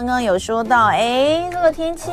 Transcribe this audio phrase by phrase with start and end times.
[0.00, 2.10] 刚刚有说到，哎，这个天气，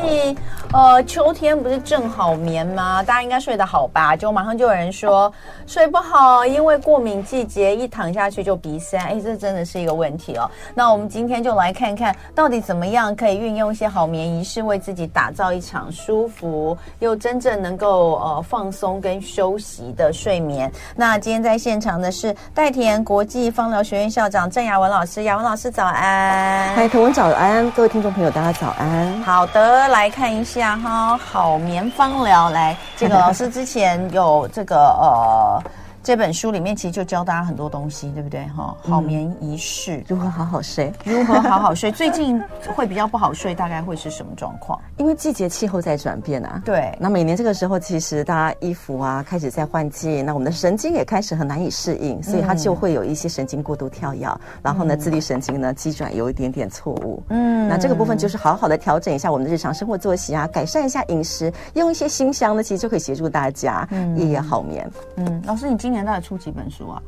[0.74, 3.02] 呃，秋天不是正好眠吗？
[3.02, 4.18] 大家应该睡得好吧？
[4.18, 5.32] 就马上就有人说
[5.66, 8.98] 睡不好，因为过敏季节，一躺下去就鼻塞。
[8.98, 10.50] 哎，这真的是一个问题哦。
[10.76, 20.70] 那我们今天就来看看到底怎么样可以运用一些好眠仪式，为自己打造一场舒服又真正能够呃放松跟休息的睡眠。
[20.96, 26.76] 那今天在现场的是代田国际芳疗学院校长郑雅文老师，雅文老师早安。
[26.76, 29.22] 嗨，同文早安，各位听众朋友，大家早安。
[29.22, 35.64] 好的，来看一下哈，好眠芳疗，来，这个老师之前有这个呃。
[36.08, 38.46] 这本书里面其实就教大家很多东西，对不对？
[38.56, 41.92] 哈，好眠仪式，如何好好睡， 如何好好睡。
[41.92, 42.42] 最近
[42.74, 44.80] 会比较不好睡，大概会是什么状况？
[44.96, 46.62] 因为季节气候在转变啊。
[46.64, 46.98] 对。
[46.98, 57.22] 那每年这个时候，其实大家衣服啊开始在换季，那我们的神经也开始很难以适应，所以它就会有一些神经过度跳跃，嗯、然后呢，自律神经呢机转有一点点错误。
[57.28, 57.68] 嗯。
[57.68, 64.90] 那这个部分就是好好的调整一下我们的日常生活作息啊，改善一下饮食，用一些新香呢，其实就可以协助大家夜夜好眠。
[65.18, 67.02] 嗯，老师，你今年大概出几本书啊？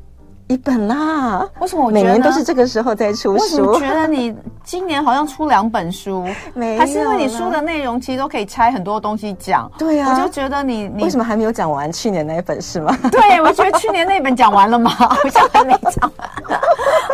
[0.48, 1.48] 一本啦。
[1.60, 3.68] 为什么我每年都是这个时候在出书？
[3.68, 9.72] 我觉得你今年好像出两本书， 没还是因为你书的内容其实都可以拆很多东西讲。
[9.78, 12.98] 对呀、啊，我就觉得你你为什么还没有讲完去年那一本是吗？
[13.12, 14.90] 对，我觉得去年那本讲完了吗？
[14.98, 16.60] 好像还没讲完。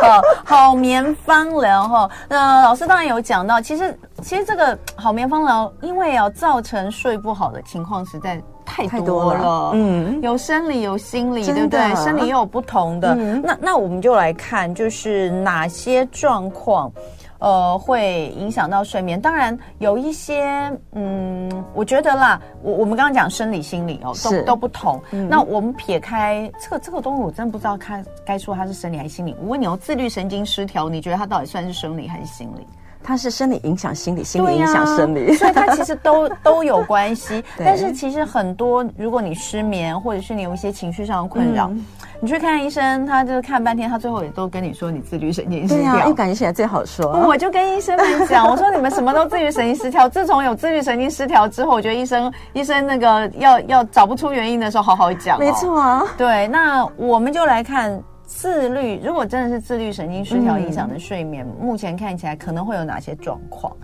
[0.00, 2.10] 好，好眠芳疗哈。
[2.30, 8.42] 那老师当然有讲到，其实其实这个好眠芳疗，因为要造成睡不好的情况实在。
[8.66, 11.94] 太多了，嗯，有生理有心理，对不对？
[11.94, 16.92] 生理又有不同的，嗯、那那我们就来看，就是哪些状况，
[17.38, 19.18] 呃，会影响到睡眠。
[19.20, 25.00] 当然有一些，嗯，我觉得啦，我我们刚刚讲生理心理哦，都都不同。
[25.12, 29.34] 嗯、那我们撇开这个这个东西，我真不知道看该说它是生理还是心理。
[29.40, 32.66] 我问你哦，自律神经失调，你觉得它到底算是生理还是心理？
[33.06, 37.42] 它是生理影响心理，心理影响生理，啊、 所以它其实都都有关系。
[37.56, 41.86] 但是其实很多，如果你失眠，或者是你有一些情绪上的困扰，嗯、
[42.20, 45.92] 你去看医生，他就是看半天，他最后也都跟你说你自律神经失调。
[45.92, 47.12] 对啊，感觉起来最好说。
[47.12, 50.08] 我就跟医生们讲，我说你们什么都自律神经失调。
[50.08, 55.38] 自从有自律神经失调之后，我觉得医生医生那个要要找不出原因的时候，好好讲、哦。
[55.38, 56.02] 没错啊。
[56.18, 58.02] 对，那我们就来看。
[58.36, 63.74] 自律，如果真的是自律神经失调影响的睡眠，嗯、目前看起来可能会有哪些状况？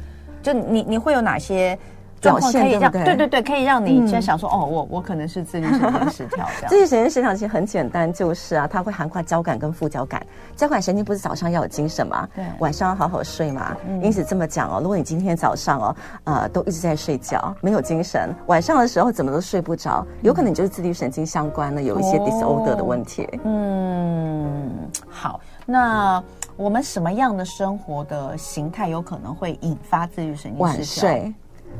[0.42, 1.78] 就你你会有哪些？
[2.22, 6.68] 状况可以让对对对，可以让你现在想说哦，我我可能是自律神经失调这样。
[6.68, 10.24] 自律神经失调其实很简单，就是啊，它会涵盖交感跟副交感。
[10.54, 12.28] 交感神经不是早上要有精神嘛？
[12.34, 13.76] 对，晚上要好好睡嘛。
[14.00, 23.28] 因此这么讲哦，如果你今天早上哦，呃，都一直在睡觉，没有精神，晚上的时候怎么都睡不着，有可能就是自律神经相关的有一些 disorder 的问题。
[23.42, 24.70] 嗯，
[25.08, 26.22] 好，那
[26.56, 31.08] 我们什么样的生活的形态有可能会引发自律神经失调？
[31.08, 31.34] 晚睡。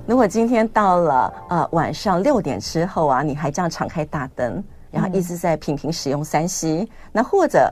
[0.06, 7.70] 如果今天到了呃晚上六点之后啊，你还这样敞开大灯，然后一直在频频使用三 C，那或者。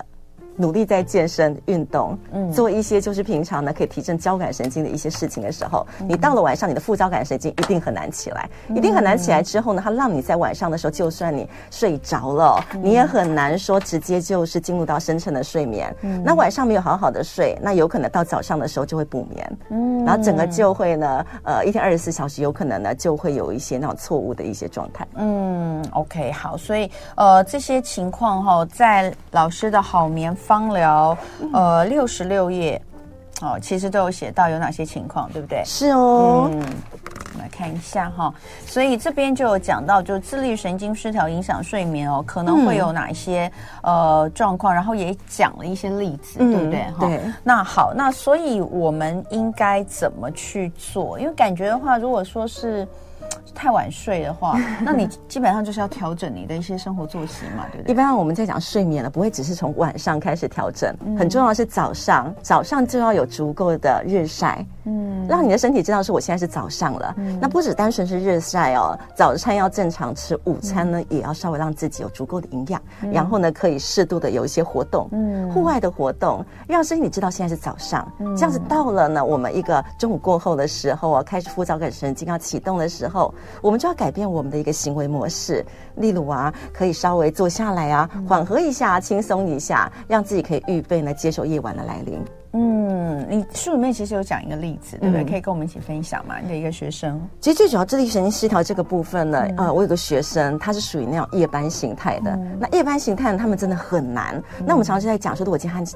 [0.60, 9.42] 努力在健身运动，嗯，做一些就是平常呢可以提振交感神经的一些事情的时候，嗯、你到了晚上，你的副交感神经一定很难起来，嗯、一定很难起来。
[9.42, 15.94] 之后呢，它让你在晚上的时候，就算你睡着了，嗯、你也很难说直接就是进入到深层的睡眠。
[16.02, 19.58] 嗯，那晚上没有好好的睡，那有可能到早上的时候就会补眠。
[19.70, 25.06] 嗯，然后整个就会呢，呃，一天二十四小时有可能呢就会有一些那种错误的一些状态。
[25.14, 31.16] 嗯，OK，好，所以呃这些情况哈，在老师的好眠芳疗，
[31.52, 32.82] 呃，六十六页，
[33.40, 35.62] 哦，其实都有写到有哪些情况，对不对？
[35.64, 36.60] 是哦，嗯，
[37.38, 38.34] 来看一下哈，
[38.66, 43.46] 所以这边就有讲到，就自律神经失调影响睡眠哦，可能会有哪一些、
[43.82, 46.80] 嗯、呃状况，然后也讲了一些例子，嗯、对不对？
[46.98, 47.20] 哈，对。
[47.44, 51.16] 那好，那所以我们应该怎么去做？
[51.20, 52.84] 因为感觉的话，如果说是。
[53.60, 57.92] 太晚睡的话， 那你基本上就是要调整你的一些生活作息嘛，对不对？
[57.92, 64.64] 一般我们在讲睡眠了，不会只是从晚上开始调整，嗯、很重要的是早上，早上就要有足够的日晒。
[64.90, 67.14] 嗯，让你的身体知道是我现在是早上了。
[67.18, 78.10] 嗯，那不只单纯是日晒哦，早餐要正常吃，午餐呢、嗯、也要稍微让自己有足够的营养，嗯、然后呢可以适度的有一些活动，嗯，户外的活动，让身体知道现在是早上。
[78.18, 83.32] 嗯，这样子到了呢，我们一个中午过后的时候啊，开始副交感神经要启动的时候，
[83.62, 85.64] 我们就要改变我们的一个行为模式，
[85.96, 92.20] 例如啊，可以稍微坐下来啊，缓和一下，轻松一下，让自己可以预备呢接受夜晚的来临。
[92.52, 95.22] 嗯，你书里面其实有讲一个例子，对不对？
[95.22, 96.38] 嗯、可以跟我们一起分享嘛？
[96.40, 102.32] 你的一个学生，其实最主要智力神经失调这个部分呢，嗯、呃，我有个学生，他是属于那种夜班形态的。
[102.32, 104.36] 嗯、那夜班形态呢，他们真的很难。
[104.58, 105.86] 嗯、那我们常常就在讲说，的，我今天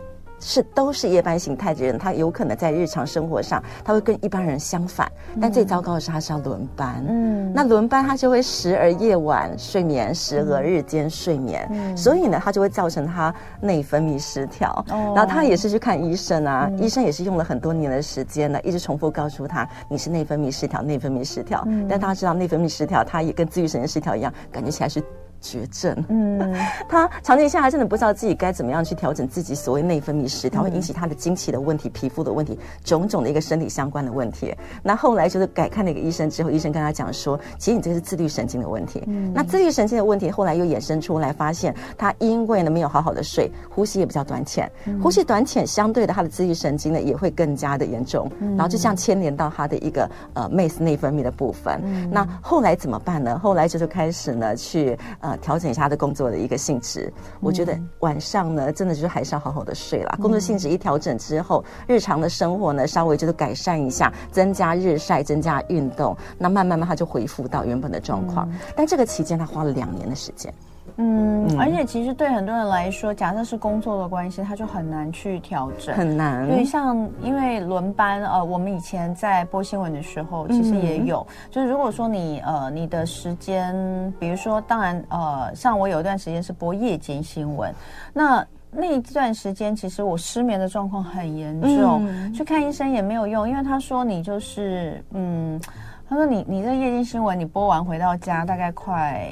[0.46, 5.10] 是都是夜班形态的人，他有可能在日常生活上他会跟一般人相反，
[5.40, 25.02] 但最糟糕的是他是要轮班，嗯，那轮班他就会时而夜晚睡眠，时而日间睡眠，嗯，所以呢，他就会造成他内分泌失调，哦，然后他也是去看医生啊，医生也是用了很多年的时间呢，一直重复告诉他你是内分泌失调，内分泌失调，嗯，但他知道内分泌失调，他也跟自愈神经失调一样，感觉起来是。
[25.44, 26.56] 绝症，嗯，
[26.88, 34.54] 他长期下来真的不知道自己该怎么样去调整自己所谓内分泌失调，会引起他的经期的问题、皮肤的问题、种种的一个身体相关的问题。
[34.82, 39.02] 那后来就是改看了一个医生之后，医生跟他讲说，其实你这是自律神经的问题。
[39.06, 44.66] 嗯，那自律神经的问题后来又衍生出来，发现他因为呢没有好好的睡，呼吸也比较短浅，
[45.02, 51.78] 呼吸短浅相对的他的自律神经呢也会更加的严重，然后就这样牵连到他的一个呃 MES 内分泌的部分。
[52.10, 53.38] 那后来怎么办呢？
[53.38, 55.33] 后来就是开始呢去呃。
[55.36, 60.18] 调整一下他的工作的一个性质，我觉得晚上呢，真的就是还是要好好的睡啦。
[60.20, 68.48] 工作性质一调整之后，日常的生活呢，稍微就是改善一下，增加日晒，增加运动，那慢慢慢他就恢复到原本的状况。
[68.76, 70.52] 但这个期间他花了两年的时间。
[70.96, 76.48] 嗯，而且其实对很多人来说，假设是工作的关系，他就很难去调整，很难。
[76.48, 83.74] 对，像因为轮班，呃，我们以前在播新闻的时候，其实也有，嗯、就是如果说你呃你的时间，
[84.20, 87.74] 比如说，当然呃，像我有一段时间是播夜间新闻，
[88.12, 95.60] 那那一段时间其实我失眠的状况很严重，嗯、去看医生也没有用，因为他说你就是嗯。
[96.06, 99.26] 他说你：“你你这夜间新闻，你播完回到家大概快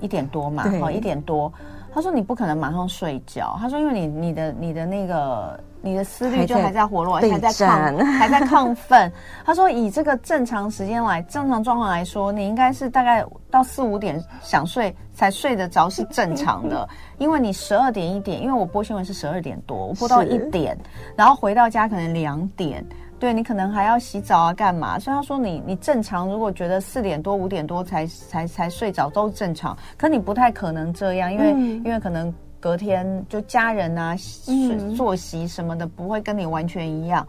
[0.00, 1.52] 一点多嘛，好一点多。
[1.92, 3.56] 他说你不可能马上睡觉。
[3.58, 9.10] 他说因为你你的你的那个你的思虑就还在活络，还在亢还在亢奋。
[9.44, 16.88] 他说以这个正常时间来正常状况来说，你应该是大概到四五点想睡才睡得着是正常的。
[17.18, 20.78] 因为你十二点一点，因为我播新闻是十二点多，我播到一点，
[21.16, 22.84] 然后回到家可能两点。”
[23.18, 24.98] 对，你可能还要洗澡啊，干嘛？
[24.98, 34.14] 所以他说你你正常，如果觉得四点多五点多才才才睡着都正常，可你不太可能这样，因为、嗯、因为可能隔天就家人啊，
[34.46, 37.26] 嗯、作息什么的不会跟你完全一样，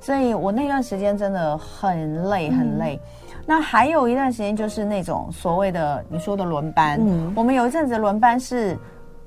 [0.00, 3.00] 所以我那段时间真的很累很累。
[3.34, 8.78] 嗯、那还有一段时间就是那种所谓的你说的轮班，嗯、我们有一阵子轮班是。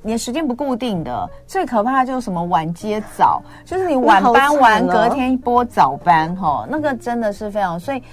[0.06, 8.04] 你的时间不固定的，最可怕就是什么晚接早，就是你晚班完隔天一波早班，哈、哦，那个真的是非常，所以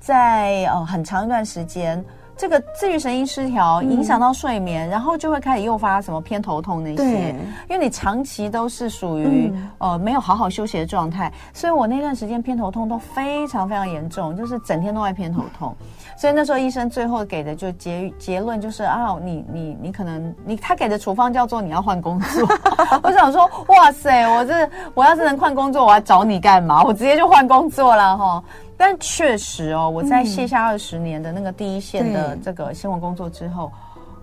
[0.00, 2.02] 在呃很长一段时间。
[2.42, 6.96] 这个自律神经失调影响到睡眠，嗯、然后就会开始诱发什么偏头痛那些。
[6.96, 7.36] 对
[7.70, 15.72] 因为你长期都是属于、嗯、呃没有好好休息的状态，所以我那段时间偏头痛都非常非常严重，就是整天都在偏头痛。
[15.82, 15.86] 嗯、
[16.18, 22.48] 所以那时候医生最后给的就结结论就是啊，你你你可能你他给的处方叫做你要换工作。
[23.04, 26.82] 我想说，哇塞，我这我要是能换工作，我要找你干嘛？
[26.82, 28.42] 我直接就换工作了哈。
[28.84, 33.70] 但确实哦，我在卸下二十年的那个第一线的这个新闻工作之后，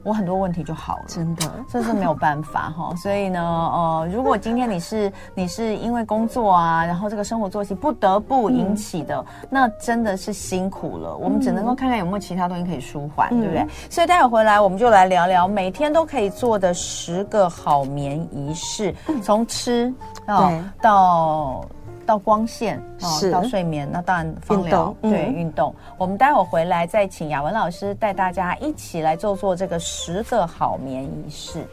[0.03, 2.93] 我很多问题就好了，真的，这是没有办法哈。
[2.97, 11.15] 所以呢，呃，如果今天你是你是因为工作啊，然后这个生活作息不得不引起的，嗯、那真的是辛苦了。
[11.15, 13.65] 我们只能够看看有没有其他东西可以舒缓，嗯、对不对？
[13.89, 19.93] 所以待会回来我们就来聊聊每天都可以做的十个好眠仪式，从吃
[20.25, 20.51] 啊
[20.81, 21.65] 到。
[22.09, 25.75] 到光线哦到睡眠，那当然芳疗动对运动。
[25.95, 31.63] 我们待会儿回来再请雅文老师带大家一起来做做这个十个好眠仪式。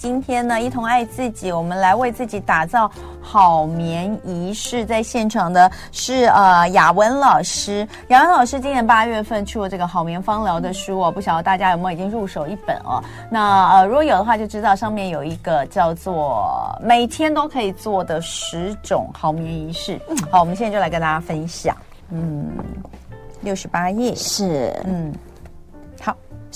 [0.00, 2.88] 今天呢，一同爱自己，我们来为自己打造
[3.20, 4.86] 好眠仪式。
[4.86, 13.02] 在现场的是呃雅文老师，雅文老师今年八月份出了这个好眠方疗的书哦，不晓得大家有没有已经入手一本哦？
[13.28, 20.00] 那呃如果有的话，就知道上面有一个叫做每天都可以做的十种好眠仪式。
[20.30, 21.76] 好，我们现在就来跟大家分享。
[22.10, 22.52] 嗯，
[23.40, 25.12] 六十八页是嗯。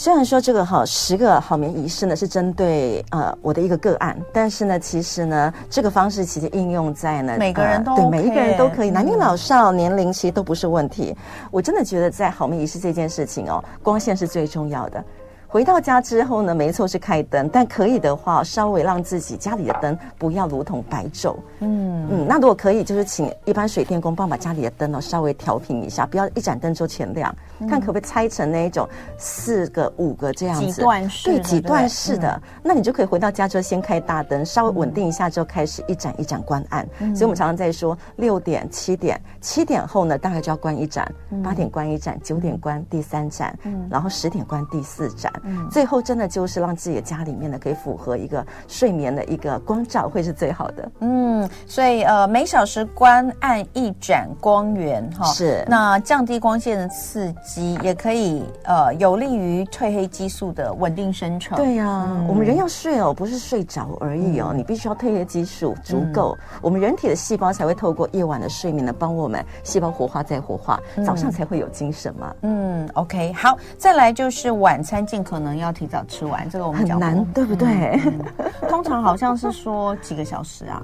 [0.02, 11.16] 虽然说这个哈十个好眠仪式呢是针对呃我的一个个案，但是呢，其实呢这个方式其实应用在呢每个人都、OK 呃、对每一个人都可以，男女老少年龄其实都不是问题。
[11.52, 15.04] 我真的觉得在好眠仪式这件事情哦，光线是最重要的。
[15.52, 21.36] 回到家之后呢，没错是开灯，但可以的话，稍微让自己家里的灯不要如同白昼。
[21.60, 22.08] 嗯。
[22.10, 36.88] 嗯，那如果可以，就是请一般水电工帮我把家里的灯呢稍微调平一下，不要一盏灯就全亮，嗯、看可不可以拆成那一种四个、五个这样子，几段式，对，几段式的，嗯、那你就可以回到家之后先开大灯，稍微稳定一下之后开始一盏一盏关暗。
[37.00, 41.06] 嗯、所以我们常常在说六点、七点，七点后呢大概就要关一盏，
[41.44, 45.30] 八点关一盏，九点关第三盏，嗯、然后十点关第四盏。
[45.42, 50.90] 嗯，最后真的就是让自己的家里面呢，可以符合一个睡眠的一个光照，会是最好的。
[51.00, 55.64] 嗯，所以呃，每小时关按一盏光源哈，是。
[55.68, 61.56] 那降低光线的刺激，也可以呃有利于褪黑激素的稳定生成。
[61.56, 72.34] 对呀、啊嗯，我们人要睡哦，不是睡着而已哦，嗯、你必须要褪黑激素足够、嗯，我们人体的细胞才会透过夜晚的睡眠呢，帮我们细胞活化再活化，早上才会有精神嘛。
[72.42, 77.98] 嗯，OK，好，再来就是晚餐尽可能要提早吃完，这个我们讲很难，对不对？
[78.04, 80.82] 嗯嗯、通常好像是说几个小时啊。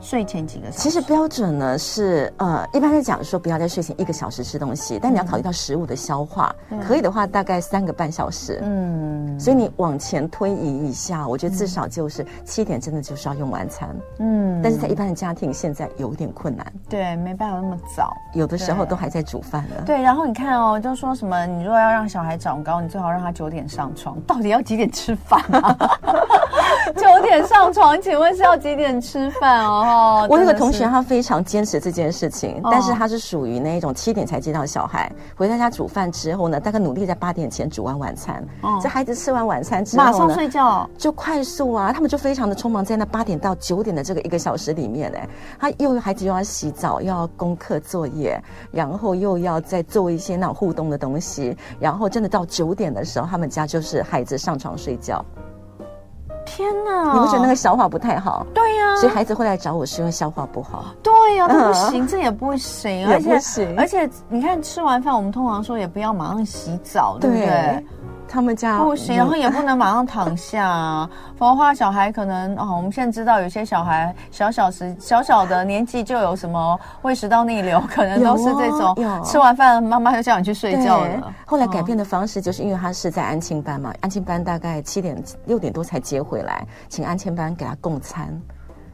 [0.00, 8.60] 睡前几个小时，其实标准呢是呃，一般来讲说不要在睡前一个小时吃东西，但你要考虑到食物的消化，嗯、可以的话大概三个半小时。
[8.62, 13.94] 嗯，所以你往前推移一下，我觉得至少就是七点真的就是要用晚餐。
[14.18, 19.76] 嗯，但是在一般的家庭现在有点困难，对，没办法那么早，有的时候都还在煮饭呢。
[19.84, 25.76] 对，然后你看哦，就说什么，你如果要让小孩长高，你最好让他九点上床， 到底要几点吃饭啊？
[26.96, 29.85] 九点上床，请问是要几点吃饭哦？
[29.86, 38.44] 哦，我有个同学，他非常坚持这件事情，但是他是属于那一种七点才接到小孩，回到家煮饭之后呢，大概努力在八点前煮完晚餐。
[38.62, 45.28] 哦，这孩子吃完晚餐之后呢，马上睡觉，就快速啊，他们就非常的匆忙，在那八点到九点的这个一个小时里面，哎，
[45.58, 55.24] 他又孩子又要洗澡，又要功课作业，然后又要再做一些那种互动的东西，然后真的到九点的时候，他们家就是孩子上床睡觉。
[56.46, 57.12] 天哪！
[57.12, 58.46] 你不觉得那个消化不太好？
[58.54, 60.84] 对呀、啊，所以孩子会来找我是因为消化不好。
[61.02, 63.34] 对呀、啊，不行、嗯，这也不行，而且
[63.76, 67.84] 而且你看吃完饭，我们通常说也不要马上洗澡，对不对？
[68.26, 78.94] 对他们家不行，然后也不能马上躺下、 啊，否则的话小孩可能哦，我们现在知道有些小孩小小时小小的年纪就有什么胃食道逆流，可能都是这种。
[79.24, 81.32] 吃完饭妈妈就叫你去睡觉了。
[81.46, 88.28] 后来改变的方式就是因为他是在安亲班嘛，安亲班大概七点六点多才接回来，请安亲班给他供餐，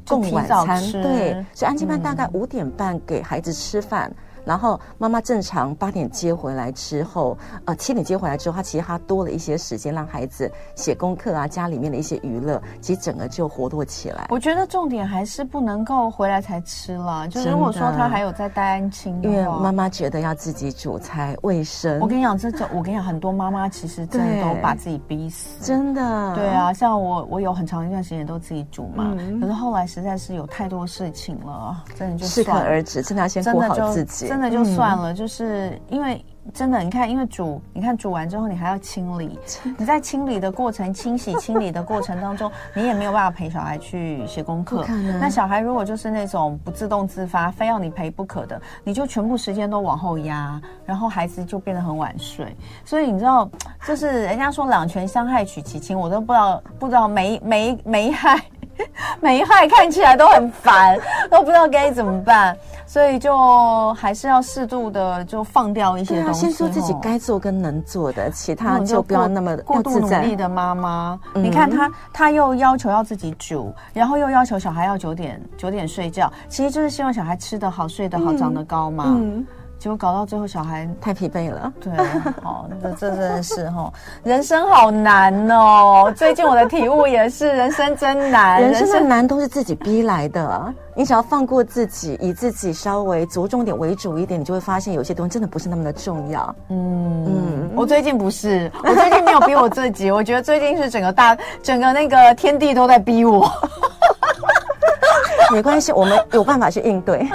[0.06, 0.80] 供晚餐。
[0.92, 4.10] 对，所以安亲班大概五点半给孩子吃饭。
[4.10, 14.26] 嗯然后妈妈正常八点接回来之后，呃七点接回来之后，她其实她多了一些时间让孩子写功课啊，家里面的一些娱乐，其实整个就活络起来。
[14.30, 22.00] 我觉得重点还是不能够回来才吃了，就是如果说他还有在带安亲，因为妈妈觉得要自己煮才卫生。
[22.00, 26.34] 我跟你讲，这种我跟你讲，很多妈妈其实真的都把自己逼死，真的。
[26.34, 34.31] 对啊，像我我有很长一段时间都自己煮嘛，嗯，可是后来实在是有太多事情了，真的就适可而止，真的要先顾好自己。
[34.32, 36.24] 真的就算了，嗯、就是因为
[36.54, 39.38] 真的，你看，因为煮，你看煮完之后，你还要清理。
[39.76, 44.86] 你在清理的过程、清洗、清理的过程当中，你也没有办法陪小孩去写功课。
[45.20, 52.56] 那小孩如果就是那种不自动自发，非要你陪不可的，你就全部时间都往后压，然后孩子就变得很晚睡。
[52.86, 53.46] 所以你知道，
[53.86, 58.42] 就是人家说两全相害取其轻，我都不知道，不知道没没没害。
[59.20, 60.98] 没害看起来都很烦，
[61.30, 66.40] 都不知道该怎么办，所以就还是要适度的就放掉一些东西。
[66.42, 71.18] 先做自己该做跟能做的，其他就不要那么过度努力的妈妈。
[71.34, 79.04] 你看她，她又要求要自己煮，然后又要求小孩要九点九点睡觉，其实就是希望小孩吃得好、睡得好、长得高嘛。
[79.08, 79.46] 嗯
[79.82, 81.72] 结果搞到最后，小孩太疲惫了。
[81.80, 81.92] 对，
[82.40, 86.12] 好，这这真的是哈，人生好难哦。
[86.14, 88.62] 最近我的体悟也是，人生真难。
[88.62, 90.72] 人生的难都是自己逼来的。
[90.94, 96.54] 你只要放过自己，以自己稍微着重点为主一点，你就会发现有些东西真的不是那么的重要。
[96.68, 103.50] 嗯嗯，我最近不是，我最近没有逼我自己，我觉得最近是整个大整个那个天地都在逼我。
[105.50, 107.28] 没关系，我们有办法去应对。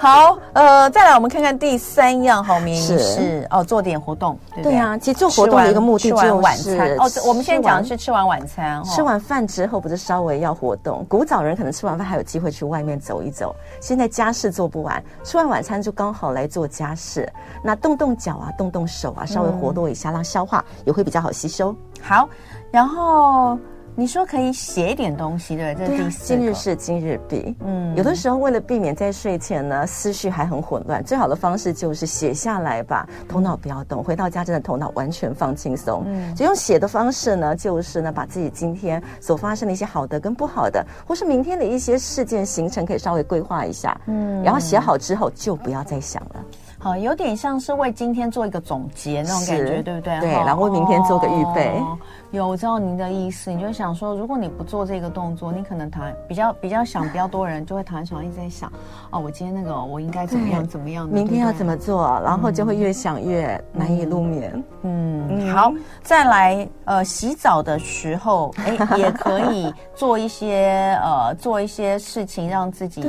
[0.00, 7.04] 好，呃，再来我们看看第三样好眠仪式哦，做点活动，对对啊，其实做活动的一个目的就是晚餐哦。
[7.26, 11.04] 我们现在讲的是吃完晚餐，吃完饭之后不是稍微要活动？
[11.06, 17.30] 古早人可能吃完饭还有机会去外面走一走，现在家事做不完，吃完晚餐就刚好来做家事，
[17.62, 21.76] 那动动脚啊，动动手啊，稍微活动一下，让消化也会比较好吸收。
[22.00, 22.26] 好，
[22.70, 23.58] 然后。
[24.00, 25.88] 你说可以写一点东西，对不对？
[25.88, 26.24] 这是第四个。
[26.24, 27.54] 今日事今日毕。
[27.60, 36.02] 嗯，有的时候为了避免在睡前呢思绪还很混乱，最好的方式就是写下来吧，头脑不要动，回到家真的头脑完全放轻松。
[36.06, 43.94] 嗯，就用写的方式呢，就是呢把自己今天所发生的一些好的跟不好的，或是明天的一些事件行程，可以稍微规划一下。
[44.06, 46.42] 嗯，然后写好之后就不要再想了。
[46.78, 50.20] 好，有点像是为今天做一个总结那种感觉，对不对？
[50.20, 51.76] 对，然后为明天做个预备。
[51.80, 51.98] 哦
[52.32, 58.70] 有，我知道您的意思，你就想说，如果你不做这个动作，你可能躺比较比较想比较多人就会躺在床上一直在想，
[59.10, 64.64] 哦，我今天那个我应该怎么样怎么样，明天要怎么做，然后就会越想越难以入眠。
[64.82, 65.52] 嗯，嗯。
[65.52, 65.72] 好，
[66.04, 73.04] 再来，呃，洗澡的时候， 哎，也可以做一些呃做一些事情，让自己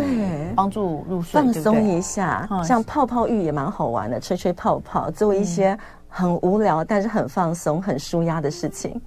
[0.56, 5.78] 帮助入睡，放松一下，像泡泡浴也蛮好玩的，吹吹泡泡，做一些。
[6.14, 9.02] 很无聊，但是很放松、很舒压的事情，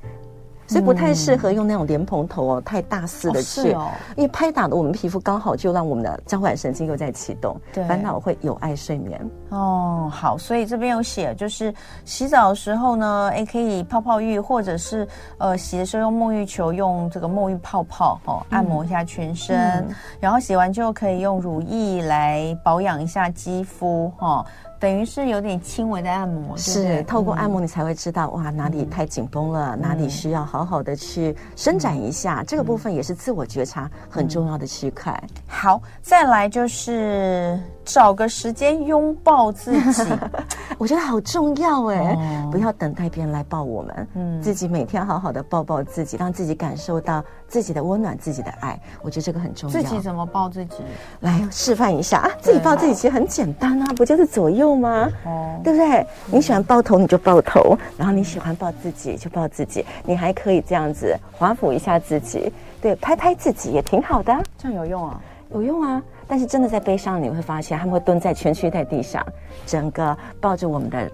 [0.67, 9.21] 所以不太适合用那种莲蓬头哦，太大肆的去，哦哦、因为拍打的我们皮肤刚好就让我们的交感神经又在启动，对，烦恼会有碍睡眠。
[9.51, 11.73] 哦，好，所以这边有写，就是
[12.07, 15.07] 洗澡的时候呢，哎可以泡泡浴，或者是
[15.37, 19.87] 呃洗的时候用沐浴球，用这个沐浴泡泡哦按摩一下全身，
[20.19, 24.39] 然后洗完之后可以用乳液来保养一下肌肤哈。
[24.39, 24.47] 哦
[24.85, 27.03] 等于是有点轻微的按摩，是对对？
[27.05, 32.41] 透过按摩你才会知道、嗯、哇哪里太紧绷了，嗯、哪里需要好好的去伸展一下。
[32.41, 35.19] 嗯、这个部分也是自我觉察很重要的区块。
[35.25, 40.03] 嗯、好，再来就是找个时间拥抱自己，
[40.79, 42.15] 我觉得好重要哎！
[42.15, 48.79] 哦、不要等待别人来抱我们，嗯，自己每天好好的抱抱自己，让自己感受到自己的温暖、自己的爱。
[49.03, 49.73] 我觉得这个很重要。
[49.73, 50.77] 自己怎么抱自己？
[51.21, 52.31] 来示范一下啊！
[52.41, 54.75] 自己抱自己其实很简单啊，不就是左右？
[54.75, 55.09] 吗？
[55.25, 56.07] 哦，对不对？
[56.27, 64.37] 你喜欢抱头你就抱头，然后你喜欢抱自己就抱自己，你还可以这样子环抚一下自己，对，拍拍自己也挺好的。
[64.59, 65.21] 这样有用啊？
[65.53, 66.03] 有用啊！
[66.27, 69.25] 但是真的在悲伤，你会发现他们会蹲在蜷曲在地上，
[69.67, 71.11] 整个抱着我们的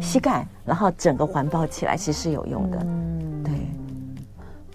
[0.00, 2.78] 膝盖，嗯、然后整个环抱起来，其实是有用的。
[2.82, 3.52] 嗯，对。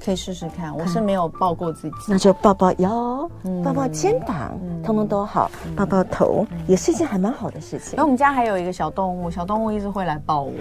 [0.04, 3.30] 可以试试看，我是没有抱过自己，那就抱抱腰，
[3.64, 7.94] 抱抱肩膀，通通都好，抱抱头也是一件还蛮好的事情。
[7.96, 10.52] 那我们家还有一个小动物，小动物一直会来抱我。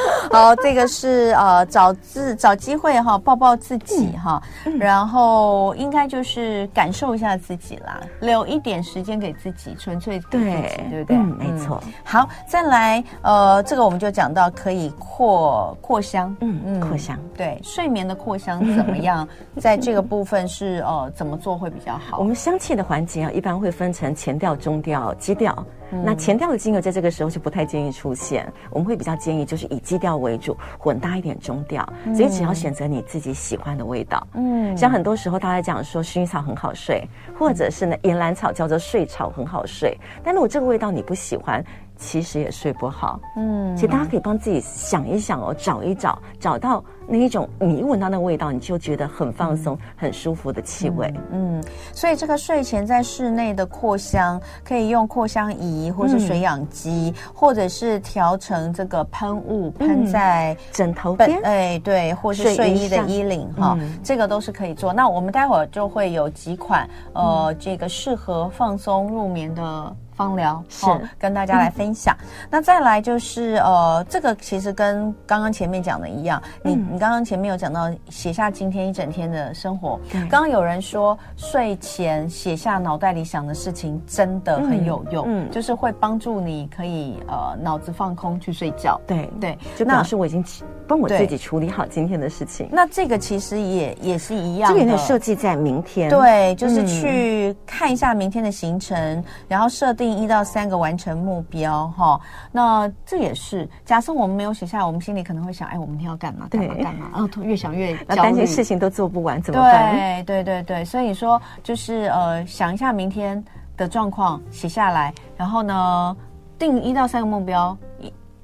[0.30, 4.42] 好，这个是呃找自找机会哈，抱抱自己哈，
[4.78, 10.44] 然后应该就是感受一下自己啦，留一点时间给自己，纯粹给自
[10.76, 11.16] 己，对不对？
[11.16, 11.82] 没错。
[12.04, 17.18] 好，再来呃，这个我们就讲到可以扩扩香，嗯嗯，扩香。
[17.36, 19.26] 对，睡眠的扩香怎么样？
[19.60, 22.18] 在这个部分是呃怎么做会比较好？
[22.18, 25.64] 我们香气的环节啊，一般会分成前调、中调、基调。
[25.92, 31.86] 嗯、那前调的金额在这个时候就不太建议出现，我们会比较建议就是以基调为主，混搭一点中调。
[32.04, 34.26] 嗯、所以只要选择你自己喜欢的味道。
[34.34, 37.06] 嗯，像很多时候大家讲说薰衣草很好睡，
[37.38, 41.64] 或者是呢岩兰草叫做睡草很好睡，但如果这个味道你不喜欢。
[41.98, 64.90] 其实也睡不好，嗯，其实大家可以帮自己想一想哦，找一找，找到那一种你一闻到那个味道，你就觉得很放松、嗯、很舒服的气味，嗯，所以这个睡前在室内的扩香，可以用扩香仪，或是水氧机，嗯、或者是调成这个喷雾，喷在枕头边，哎，对，或是睡衣的衣领哈，嗯、这个都是可以做。
[64.90, 69.94] 那我们待会儿就会有几款呃，嗯、这个适合放松入眠的。
[70.14, 79.98] 芳疗是、哦、跟大家来分享，嗯、那再来就是呃，这个其实跟刚刚前面讲的一样，你、嗯、你刚刚前面有讲到写下今天一整天的生活，
[80.30, 90.44] 刚刚有人说睡前写下脑袋里想的事情真的很有用，嗯，嗯就是会帮助你可以呃脑子放空去睡觉，对对，就表示我已经
[90.86, 92.68] 帮我自己处理好今天的事情。
[92.70, 100.12] 那这个其实也也是一样的，这个有点设计在明天，对，就是去看一下明天的行程，嗯、然后设定。
[100.12, 102.20] 一到三个完成目标哈，
[102.52, 106.46] 那这也是假设我们没有写下来，我们心里可能会想，哎，我明天要干嘛？
[106.50, 106.74] 干嘛？
[106.74, 106.91] 干嘛？
[106.98, 110.24] 然后越想越担心事情都做不完怎么办？
[110.24, 113.42] 对对对对，所以说就是呃，想一下明天
[113.76, 116.16] 的状况，写下来，然后呢，
[116.58, 117.76] 定一到三个目标。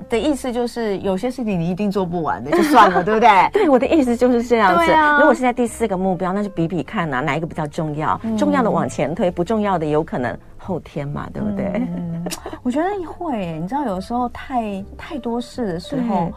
[0.09, 3.29] 的意思就是有些事情你一定做不完的，就算了，对不对？
[3.53, 4.91] 对，我的意思就是这样子。
[4.91, 8.19] 啊，如果是在第四个目标，那就比比看啊，哪一个比较重要？
[8.23, 11.73] 嗯、重要的往前推，不重要的有可能后天嘛，对不对？
[11.75, 12.25] 嗯、
[12.63, 16.31] 我觉得会，你知道，有时候太太多事的时候。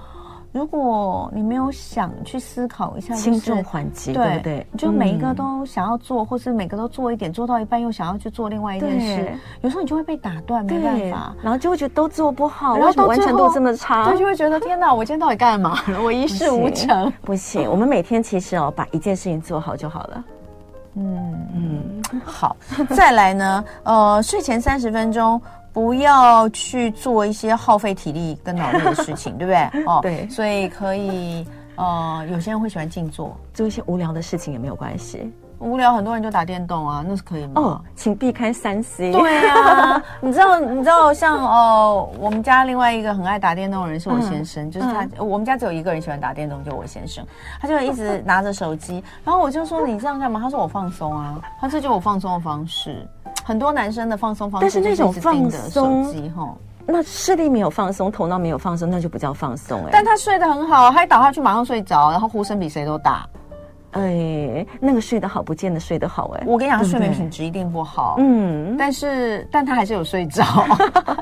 [0.51, 4.67] 如果你没有想去思考一下，轻重缓急，对不对？
[4.77, 16.01] 就每一个都想要做，或是每个都做一点，做到一半又想要去做另外一件事，有时候你就会被打断，没办法，然后就会觉得都做不好，然后完成度这么差，就会觉得天哪，我今天到底干嘛了？
[16.03, 17.11] 我一事无成。
[17.21, 20.23] 不行，我们每天其实哦，把一件事情做好就好了。
[20.95, 22.57] 嗯嗯，好，
[22.89, 25.41] 再来呢，呃，睡前三十分钟。
[25.73, 29.83] 不要去做一些耗费体力跟脑力的事情， 对不对？
[29.85, 35.31] 哦，对，所以可以，呃，有些人会喜欢静坐，做一些无聊的事情也没有关系。
[35.59, 37.61] 无聊，很多人就打电动啊，那是可以吗？
[37.61, 39.11] 哦，请避开三 C。
[39.11, 47.23] 对啊， 你知道，你知道，像哦，我们家另外一个很爱打电动的人是我先生，嗯、就是他、嗯，我们家只有一个人喜欢打电动，就我先生，
[47.59, 50.39] 他就一直拿着手机，然后我就说你这样干嘛？
[50.39, 53.07] 他说我放松啊，他这就是我放松的方式。
[53.43, 56.55] 很多男生的放松方式，但是那种放松哈。
[56.85, 59.89] 那视力没有放松，头脑没有放松，那就不叫放松哎、欸。
[59.91, 63.25] 但他睡得很好，他一倒下去马上睡着，然后呼声比谁都大。
[63.91, 66.45] 哎，那个睡得好，不见得睡得好哎、欸。
[66.47, 68.15] 我跟你讲，他睡眠品质一定不好。
[68.19, 70.43] 嗯，但是但他还是有睡着。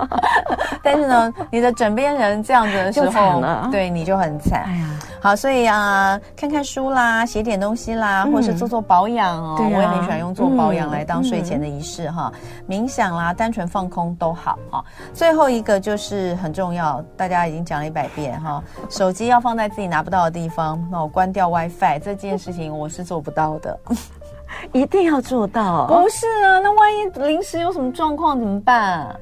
[0.81, 4.63] 但是呢，你的枕边人这样子的时候，对你就很惨。
[4.65, 9.57] 哎呀，好，所以啊，看看书啦，写点东西啦，嗯、或是做做保养哦。
[9.59, 12.31] 我也很喜欢用做保养来当睡前的仪式哈。
[12.67, 14.83] 冥想啦，单纯放空都好哈。
[15.13, 22.58] 最后一个就是很重要，大家已经讲了一百遍哈，手机要放在自己拿不到的地方，那我关掉 WiFi 这件事情。
[22.67, 23.79] 我是做不到的，
[24.73, 25.85] 一定要做到。
[25.85, 29.15] 不是啊，那万一临时有什么状况怎么办？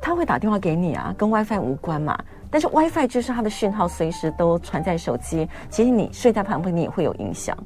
[0.00, 2.18] 他会打电话给你啊，跟 WiFi 无关嘛。
[2.50, 7.56] 但是 WiFi 就是它的讯号随时都传在手机，其实你睡在旁边你也会有影响，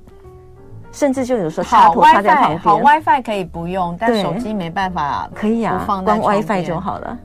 [0.93, 2.59] 甚至就有时候插头插在旁边。
[2.61, 7.19] 好 WiFi 可以不用，但手机没办法，可以啊，放关 WiFi 就好了。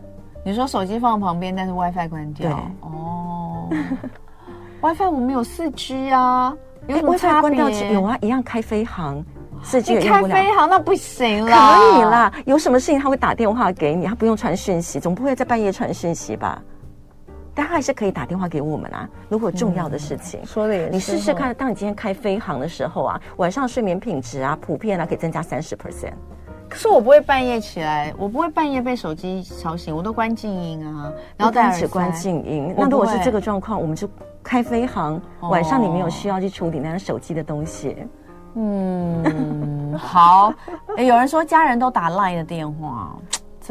[0.43, 3.69] 你说手机放旁边，但是 WiFi 关掉，哦，
[4.81, 6.55] WiFi 我们有四 G 啊。
[6.87, 7.93] 有什么差别？
[7.93, 9.23] 有啊，一样开飞航，
[9.63, 11.51] 四 G 也开飞航那不行了。
[11.51, 16.61] 可以啦，有什么事情他会打电话给你，他不用传讯息，总不会在半夜传讯息吧？
[17.53, 19.07] 但他还是可以打电话给我们啊。
[19.29, 26.13] 如果重要的事情，嗯、说的也是，你试试看，当你今天开飞航的时候啊，晚上睡眠品质啊，普遍啊可以增加三十 percent。
[26.69, 32.73] 可是我不会半夜起来，我不会半夜被手机吵醒，我都关静音啊，然后戴耳塞，关静音。
[32.77, 34.09] 那如果是这个状况，我们就
[34.43, 37.97] 开飞航，晚上你没有需要去处理那个手机的东西。
[38.55, 40.53] 嗯，好。
[40.97, 43.15] 欸，有人说家人都打 LINE 的电话。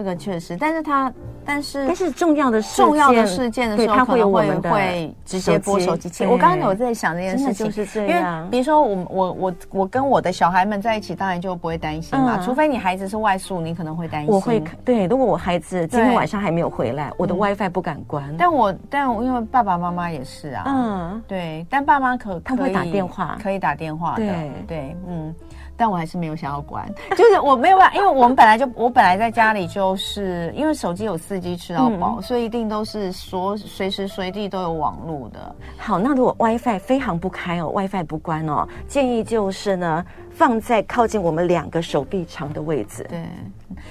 [0.01, 1.13] 这个确实，但是他，
[1.45, 6.25] 但是但是重要的重要的事件的时候，他会会会直接拨手机。
[6.25, 8.39] 我刚刚有在想这件事情，就是这样。
[8.39, 12.39] 因为比如说我我我我跟我的小孩们在一起，当然就不会担心嘛。
[12.43, 14.33] 除非你孩子是外宿，你可能会担心。
[14.33, 18.35] 我会对，如果我孩子今天晚上还没有回来，我的 WiFi 不敢关。
[18.39, 25.35] 但我但我因为爸爸妈妈也是啊，嗯，对，但爸妈可他会打电话，可以打电话的，对对，嗯。
[25.81, 35.57] 但我还是没有想要关，就是我没有办法，因为我们本来就我本来在家里就是因为手机有四 G 吃到饱，嗯，所以一定都是说随时随地都有网络的。
[35.79, 43.25] 好，那如果 WiFi 非常不开哦，WiFi 不关哦，建议就是呢放在靠近我们两个手臂长的位置，对，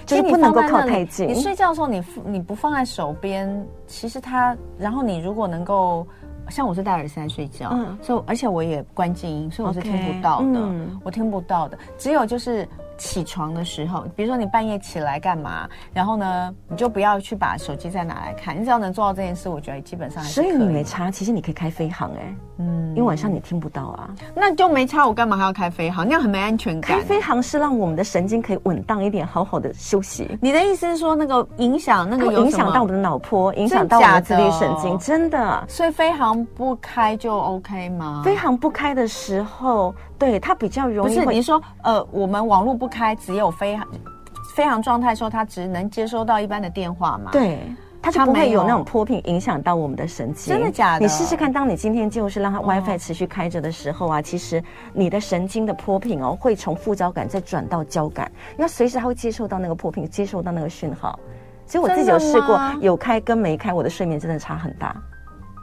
[0.06, 1.28] 就是不能够靠太近。
[1.28, 6.06] 你睡觉的时候你你不放在手边，其实它，然后你如果能够。
[6.50, 12.68] 像我是戴耳塞睡觉，嗯，所以而且我也关静音，所以我是听不到的，okay, 嗯，我听不到的，只有就是。
[13.00, 18.54] 起床的时候，比如说你半夜起来干嘛，然后呢，你就不要去把手机再拿来看。
[18.54, 20.22] 你只要能做到这件事，我觉得基本上。
[20.22, 25.08] 所以你没差，其实你可以开飞航哎、欸，嗯，因为晚上你听不到啊，那就没差。
[25.08, 26.06] 我干嘛还要开飞航？
[26.06, 27.00] 那样很没安全感。
[27.00, 30.38] 开飞航是让我们的神经可以稳当一点，好好的休息。
[30.42, 35.64] 你的意思是说，那个影响那个有影响到我们的脑波，影响到我们的自律神经，真的。
[35.68, 38.22] 所以飞航不开就 OK 吗？
[38.24, 39.96] 飞航不开的时候。
[40.18, 41.16] 对，它比较容易。
[41.16, 43.88] 不是你说，呃，我们网络不开，只有飞航
[44.54, 47.32] 飞航状态，说它只能接收到一般的电话嘛？
[47.32, 47.58] 对，
[48.02, 50.54] 它就不会有那种波频影响到我们的神经。
[50.54, 51.06] 真的假的？
[51.06, 61.20] 你试试看，当你今天就是让它 WiFi 持续开着的时候啊，哦、其实你的神经的波频哦，会从副交感再转到交感，因为随时它会接受到那个波频，接受到那个讯号。
[61.66, 64.96] 所以我自己有试过，有开跟没开，我的睡眠真的差很大。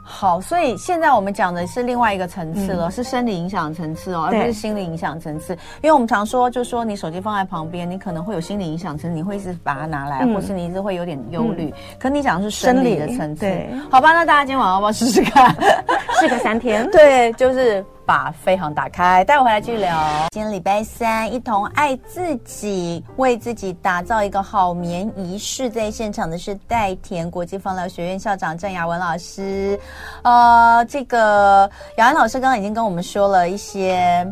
[0.09, 5.51] 好，所以现在我们讲的是另外一个层次了，嗯、是生理影响层次哦，而不是心理影响层次。
[5.81, 11.65] 因为我们常说，就说你手机放在旁边，你可能会有心理影响层次，你会一直把它拿来，嗯、或是你一直会有点忧虑。
[11.65, 14.13] 嗯、可你讲的是生理的层次，对，好吧？
[14.13, 15.53] 那大家今天晚上要不要试试看？
[16.21, 17.85] 试个三天，对，就是。
[18.07, 19.93] 把飞航打开，待会回来继续聊。
[20.31, 25.69] 今天礼拜三，一同爱自己，为自己打造一个好眠仪式。
[25.69, 29.77] 在现场的是代田国际芳疗学院校长郑雅文老师。
[30.21, 34.25] 呃，这个雅文老师刚刚已经跟我们说了一些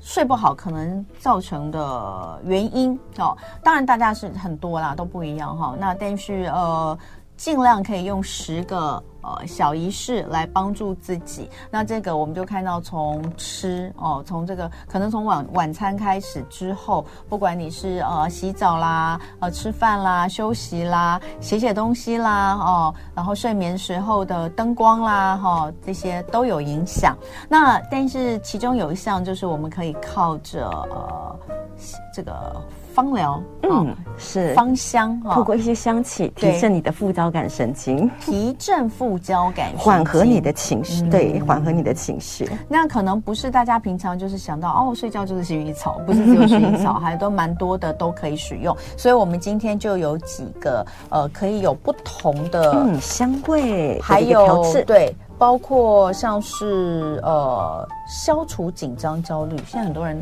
[0.00, 3.36] 睡不好可能造成的原因哦。
[3.62, 5.76] 当然，大家是很多啦，都不一样哈。
[5.78, 6.98] 那但是呃，
[7.36, 9.04] 尽量可以用十个。
[9.36, 11.48] 呃小仪式来帮助自己。
[11.70, 27.16] 那这个我们就看到从吃哦，从这个可能从晚晚餐开始之后，不管你是呃洗澡啦、呃吃饭啦、休息啦、写写东西啦哦，然后睡眠时候的灯光啦哈、哦，这些都有影响。
[27.48, 31.38] 那但是其中有一项就是我们可以靠着呃
[32.14, 32.62] 这个。
[32.98, 42.50] 芳疗，嗯，是芳香，透过一些香气提振你的副交感神经，提振副交感，缓和你的情绪，嗯、对，缓和你的情绪。
[42.68, 48.76] 那可能不是大家平常就是想到哦，睡觉就是薰衣草，不是只有薰衣草， 还都蛮多的都可以使用。
[48.96, 60.20] 所以我们今天就有几个呃，可以有不同的嗯香味，还有对，包括像是呃消除紧张焦虑，现在很多人。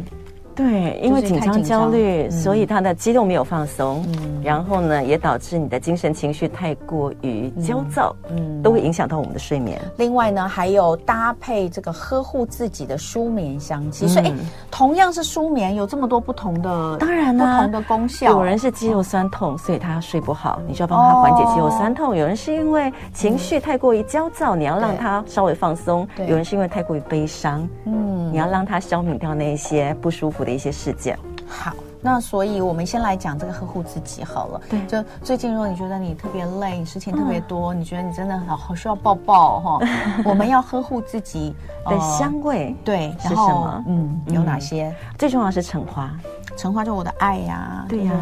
[0.56, 9.78] 对，因为紧张焦虑，所以他的肌肉没有放松，嗯，然后呢，也导致你的精神情绪太过于焦躁，嗯，都会影响到我们的睡眠。
[9.98, 14.32] 另外呢，还有搭配这个呵护自己的舒眠香气，所以
[14.70, 18.30] 同样是舒眠，有这么多不同的，当然呢，不同的功效。
[18.30, 31.18] 有人是肌肉酸痛，所以他睡不好，你就要帮他缓解肌肉酸痛；有人是因为情绪太过于焦躁，你要让他稍微放松；有人是因为太过于悲伤，嗯，你要让他消弭掉那些不舒服的一些事件。
[31.46, 31.74] 好，
[32.06, 34.60] 那所以我们先来讲这个呵护自己好了。
[34.70, 39.78] 对，就最近如果你觉得你特别累，事情特别多，嗯、你觉得你真的好好需要抱抱哈，
[40.24, 41.52] 我们要呵护自己
[41.84, 42.68] 的香味。
[42.68, 43.84] 呃、对，是什么？
[43.88, 44.94] 嗯，有哪些？
[45.18, 46.08] 最重要是橙花。
[46.56, 48.14] 橙花就是我的爱呀，对呀。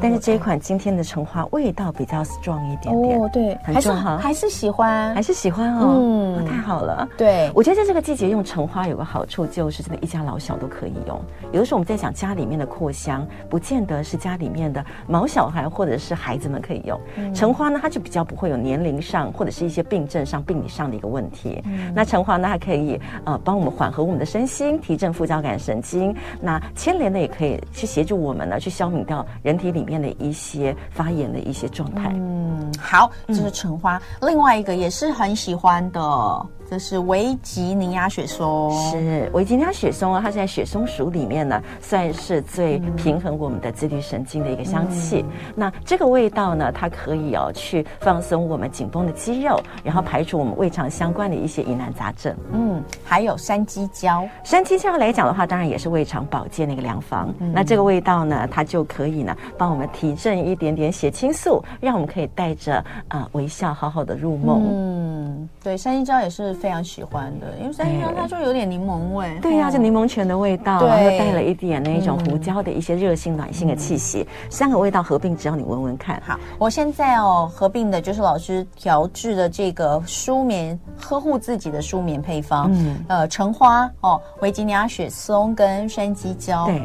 [0.00, 7.06] 但是这一款今天的橙花味道比较 strong 一点点哦，对，还是好，还是喜欢，还是喜欢哦，嗯，太好了。
[7.16, 11.20] 对，我觉得在这个季节用橙花有个好处，就是真的一家老小都可以用。
[11.52, 17.00] 有的时候我们在讲家里面的扩香，不见得是家里面的毛小孩或者是孩子们可以用。
[17.34, 21.62] 橙花呢，它就比较不会有年龄上或者是一些病症上、病理上的一个问题。
[21.94, 26.14] 那橙花呢，还可以呃帮我们缓和我们的身心，提振副交感神经。
[26.40, 27.56] 那牵连呢，也可以。
[27.72, 32.10] 去协助我们呢，去消弭掉人体里面的一些发炎的一些状态。
[32.14, 34.00] 嗯，好，这是橙花。
[34.20, 36.46] 嗯、另外一个也是很喜欢的。
[36.68, 45.24] 这是维吉尼亚雪松，是维吉尼亚雪松啊，它是在雪松属里面呢，算是最平衡我们的自律神经的一个香气。
[45.24, 52.34] 嗯、那这个味道呢，它可以哦去放松我们紧绷的肌肉，然后排除我们胃肠相关的一些疑难杂症。
[52.52, 57.32] 嗯，还有山鸡椒，山鸡椒来讲的话，当然也是胃肠保健的一个良方。
[57.38, 64.66] 嗯、那这个味道呢，它就可以呢帮我们提振一点点血清素，让我们可以带着啊、呃、微笑好好的入梦。
[64.68, 66.55] 嗯，对，山鸡椒也是。
[66.56, 76.20] 非常喜欢的，因为山鸡椒它就有点柠檬味，对呀，就柠檬泉的味道，然后带了一点那种胡椒的一些热性暖性的气息，三个味道合并，只要你闻闻看。
[76.26, 86.78] 好，我现在哦合并的就是老师调制的这个舒眠呵护自己的舒眠配方，嗯，呃，橙花哦，维吉尼亚雪松跟山鸡椒，对，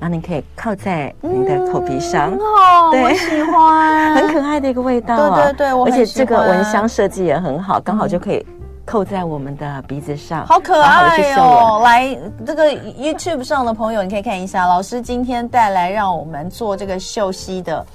[0.00, 8.44] 然后你可以靠在你的口鼻上，很好，对，我喜欢， 很可爱的一个味道，对对对，而且这个蚊香设计也很好，刚好就可以。
[8.84, 11.80] 扣在我们的鼻子上，好可爱哦！
[11.84, 17.86] 来，这个 YouTube 上的朋友，你可以看一下，老师今天带来让我们做这个嗅吸的。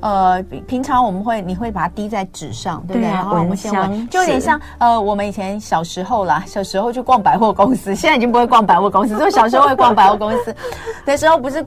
[0.00, 3.08] 呃，平常我们会，你会把它滴在纸上，对不对？
[3.08, 10.54] 然后我们先闻，就有点像呃，我们以前小时候啦，小时候去逛百货公司， 现在已经不会逛百货公司，就小时候会逛百货公司，
[11.04, 11.64] 那时候不是。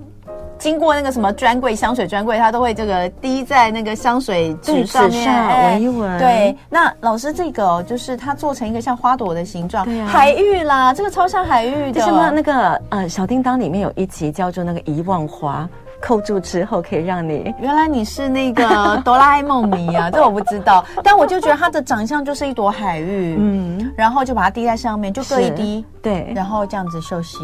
[0.57, 6.17] 经过那个什么专柜，香水专柜，它都会这个滴在那个香水纸上面闻一闻。
[6.17, 11.99] 对，那老师这个哦就是它做成一个像花朵的形状，对啊，海芋啦，这个超像海芋的。
[11.99, 15.67] 就是那那个呃小叮当里面有一集叫做那个遗忘花，
[16.01, 17.53] 扣住之后可以让你。
[17.59, 20.09] 原来你是那个哆啦 A 梦迷啊？
[20.09, 27.37] 这我不知道， 但我就觉得它的长相就是一朵海芋，嗯，然后就把它滴在上面，就各一滴，对，然后这样子嗅吸。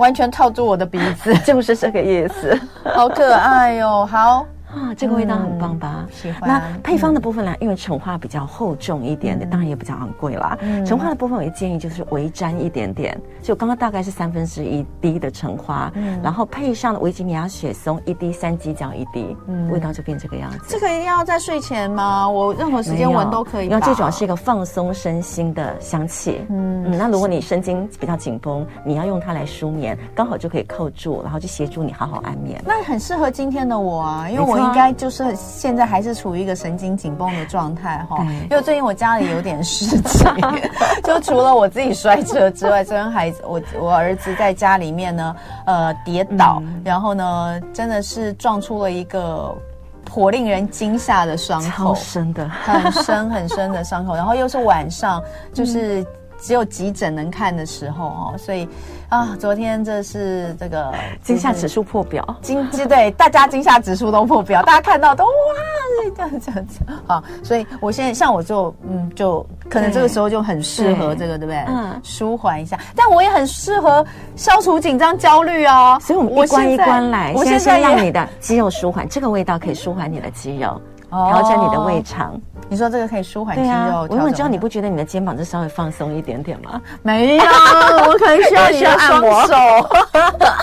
[0.00, 2.58] 完全套住我的鼻子， 就是这个意思，
[2.94, 4.08] 好可爱哟、哦！
[4.10, 4.46] 好。
[4.70, 6.06] 啊，这个味道很棒吧？
[6.12, 6.48] 喜欢。
[6.48, 7.54] 那配方的部分呢？
[7.60, 10.56] 因为橙花比较厚重一点点，当然也比较昂贵啦。
[10.86, 19.36] 橙花的部分，我建议就是微沾一点点，就刚刚大概是三分之一滴的橙花，然后配上维吉尼亚雪松一滴，三鸡椒一滴，
[19.70, 20.58] 味道就变这个样子。
[20.68, 22.28] 这个一定要在睡前吗？
[22.28, 23.66] 我任何时间闻都可以。
[23.66, 26.40] 因为最主要是一个放松身心的香气。
[26.48, 32.62] 嗯，那如果你神经比较紧绷，你要用它来舒眠，刚好就可以扣住，然后就协助你好好安眠。
[32.64, 34.59] 那很适合今天的我啊，因为我。
[34.60, 40.26] 应该就是现在还是处于一个神经紧绷的状态哈，因为最近我家里有点事情，
[41.02, 49.54] 就除了我自己摔车之外，这跟孩子，我我儿子在家里面呢，呃，跌倒，然后呢，真的是撞出了一个
[50.04, 56.04] 颇令人惊吓的伤口，超深的，很深很深的伤口，然后又是晚上，就是
[56.40, 58.68] 只有急诊能看的时候哦，所以。
[59.10, 65.30] 啊，昨天这是这个 惊吓指数破表，惊对大家惊吓指数都破表，大家看到都哇，
[66.14, 71.56] 这样这样子啊，所以我现在像我就嗯，就可能这个时候就很适合这个，对，不对？
[71.66, 82.40] 嗯，舒缓一下，但我也很适合消除紧张焦虑哦，所以我们一关一关来，我现在让你的肌肉舒缓，这个味道可以舒缓你的肌肉，调整你的胃肠。
[82.70, 83.68] 哦你说这个可以舒缓肌肉？
[83.68, 86.80] 啊、我问知道你不觉得你的肩膀就稍微放松一点点吗？
[87.02, 89.54] 没有，我可能需要你的 双手。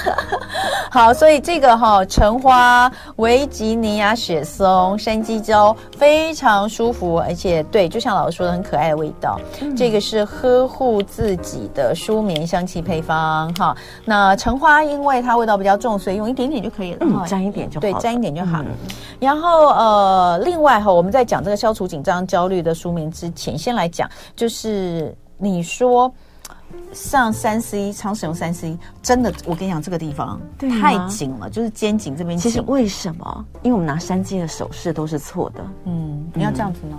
[0.89, 9.37] 好，所以这个哈、哦、橙花、维吉尼亚雪松、山鸡椒非常舒服，而且对，就像老师说的，很可爱的味道。
[9.61, 13.75] 嗯、这个是呵护自己的舒眠香气配方哈。
[14.05, 16.99] 那橙花因为它味道比较重，所以用一点点就可以了。
[17.01, 17.81] 嗯，沾一点就好。
[17.81, 18.59] 对，沾一点就好。
[18.59, 18.67] 嗯、
[19.19, 26.13] 然后呃，另外哈，我们在讲这个消除紧张焦虑的书名之前，先来讲，就是你说
[26.93, 30.39] 上三 C 常使用三 C，真的，我跟你讲，这个地方
[30.81, 32.37] 太紧了，就是肩颈这边。
[32.37, 33.45] 其实为什么？
[33.61, 35.61] 因为我们拿三 C 的手势都是错的。
[35.85, 36.97] 嗯，你要这样子呢？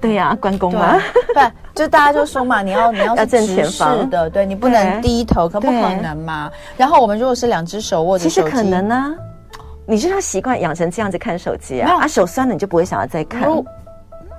[0.00, 0.98] 对呀，关公嘛。
[1.34, 6.50] 对，就大家就说嘛，你要 你要正前方的，对，你不能低头，可不可能嘛？
[6.76, 9.14] 然后我们如果是两只手握着手机，其实可能呢。
[9.88, 13.48] 你是要习惯养成这样子看手机啊，啊手酸了你就不会想要再看。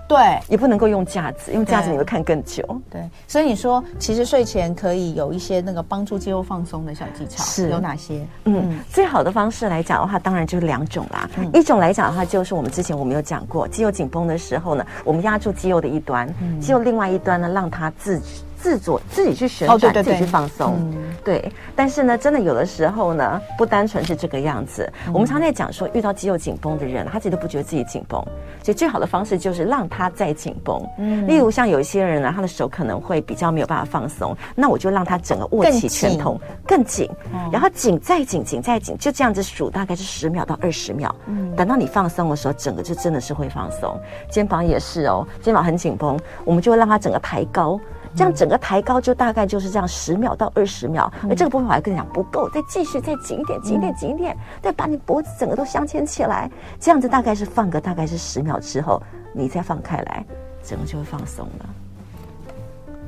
[0.08, 0.18] 对，
[0.48, 2.64] 也不能够用架子，用架子你会看更久。
[2.90, 8.26] 对，所以你说，其实睡前可以有一些那个帮助肌肉放松的小技巧，是有哪些？
[8.46, 11.30] 嗯，嗯最好的方式来讲的话，当然就是两种啦。
[11.38, 18.22] 嗯、一种来讲的话，就是我们之前我们有讲过，肌肉紧绷的时候呢，我们压住肌肉的一端，嗯、肌肉另外一端呢，让它自
[18.60, 20.76] 自主自己去旋转，哦、对对对自己去放松。
[20.80, 24.92] 嗯、对，但是呢，真的有的时候呢，不单纯是这个样子。
[25.06, 28.20] 嗯、我们常在讲说，遇到肌肉紧绷的人，他自己都不觉得自己紧绷，
[28.64, 30.82] 所以最好的方式就是让他再紧绷。
[30.98, 41.14] 嗯，例如像有一些人呢，他的手可能会比较没有办法放松，那我就让他整个握起拳头更紧，更紧，然后紧再紧，紧再紧，就这样子数，大概是十秒到二十秒。
[41.28, 43.98] 嗯，等到你放松的时候，整个就真的是会放松。
[44.30, 47.80] 肩膀也是哦，肩膀很紧绷，我们就会让他整个抬高。
[48.18, 56.50] 这样整个抬高就大概就是这样十秒到二十秒，而这个部分我还跟你讲不够，再继续再紧一点，紧一点，紧一点，再，把你脖子整个都镶嵌起来，
[56.80, 59.00] 这样子大概是放个大概是十秒之后，
[59.34, 60.26] 你再放开来，
[60.64, 61.70] 整个就会放松了。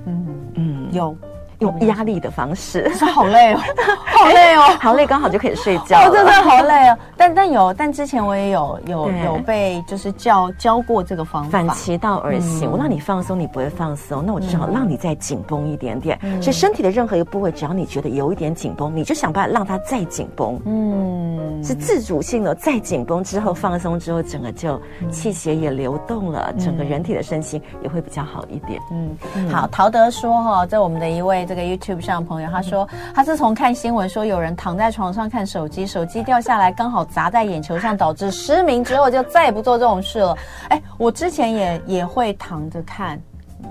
[0.05, 1.17] 嗯嗯，有。
[1.59, 3.59] 用压力的方式，是好累哦，
[4.05, 5.99] 好累哦，好累，刚好就可以睡觉。
[5.99, 6.97] 哦，真的好累哦。
[7.17, 12.71] 但但有，但之前我也有有有被就是教教过这个方法，反其道而行。
[12.71, 16.17] 我让你放松，你不会放松，那我就只好让你再紧绷一点点。
[16.41, 20.57] 所以身体的任何一个部位，只要你觉得有一点紧绷，你就想办法让它再紧绷。
[20.65, 28.79] 嗯，是自主性的，再紧绷之后放松之后，整个就气血也流动了，整个人体的身心也会比较好一点。
[28.91, 31.45] 嗯，好，陶德说哈，在我们的一位。
[31.49, 40.37] 这个 YouTube 上的朋友，他说他自从看新闻说有人躺在床上看手机，手机掉下来刚好砸在眼球上，导致失明之后就再也不做这种事了。
[40.69, 43.19] 哎，我之前也也会躺着看，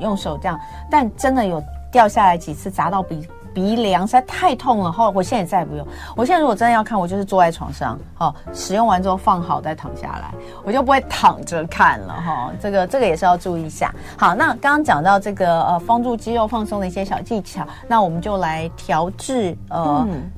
[0.00, 0.58] 用手这样，
[0.90, 1.62] 但真的有
[1.92, 3.24] 掉下来几次，砸到鼻。
[3.58, 5.84] 鼻梁实在太痛了，后我现在也再也不用。
[6.14, 12.52] 我现在如果真的要看，我就是坐在床上，好，使用完之后放好再躺下来，我就不会躺着看了哈。
[12.60, 13.92] 这个这个也是要注意一下。
[14.16, 20.30] 好，那刚刚讲到这个呃，帮助肌肉放松的一些小技巧，那我们就来调制呃，嗯、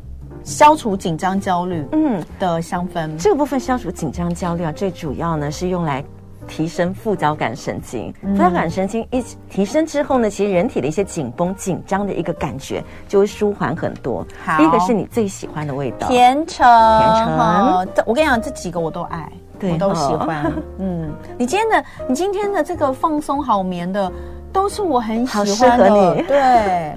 [0.43, 3.07] 消除紧张焦虑嗯的香氛。
[3.07, 6.03] 嗯、这个部分消除紧张焦虑啊，最主要呢是用来。
[6.49, 14.27] 提升副交感神经，副交感神经一提升之后呢，其实人体的一些紧绷、紧张的一个感觉就会舒缓很多。
[14.45, 16.67] 好，第一个是你最喜欢的味道，甜橙。
[16.99, 20.53] 甜橙，我跟你讲，这几个我都爱，我都喜欢。
[20.79, 24.11] 嗯，你今天的你今天的这个放松好眠的，
[24.53, 26.93] 都是我很喜欢的， 对。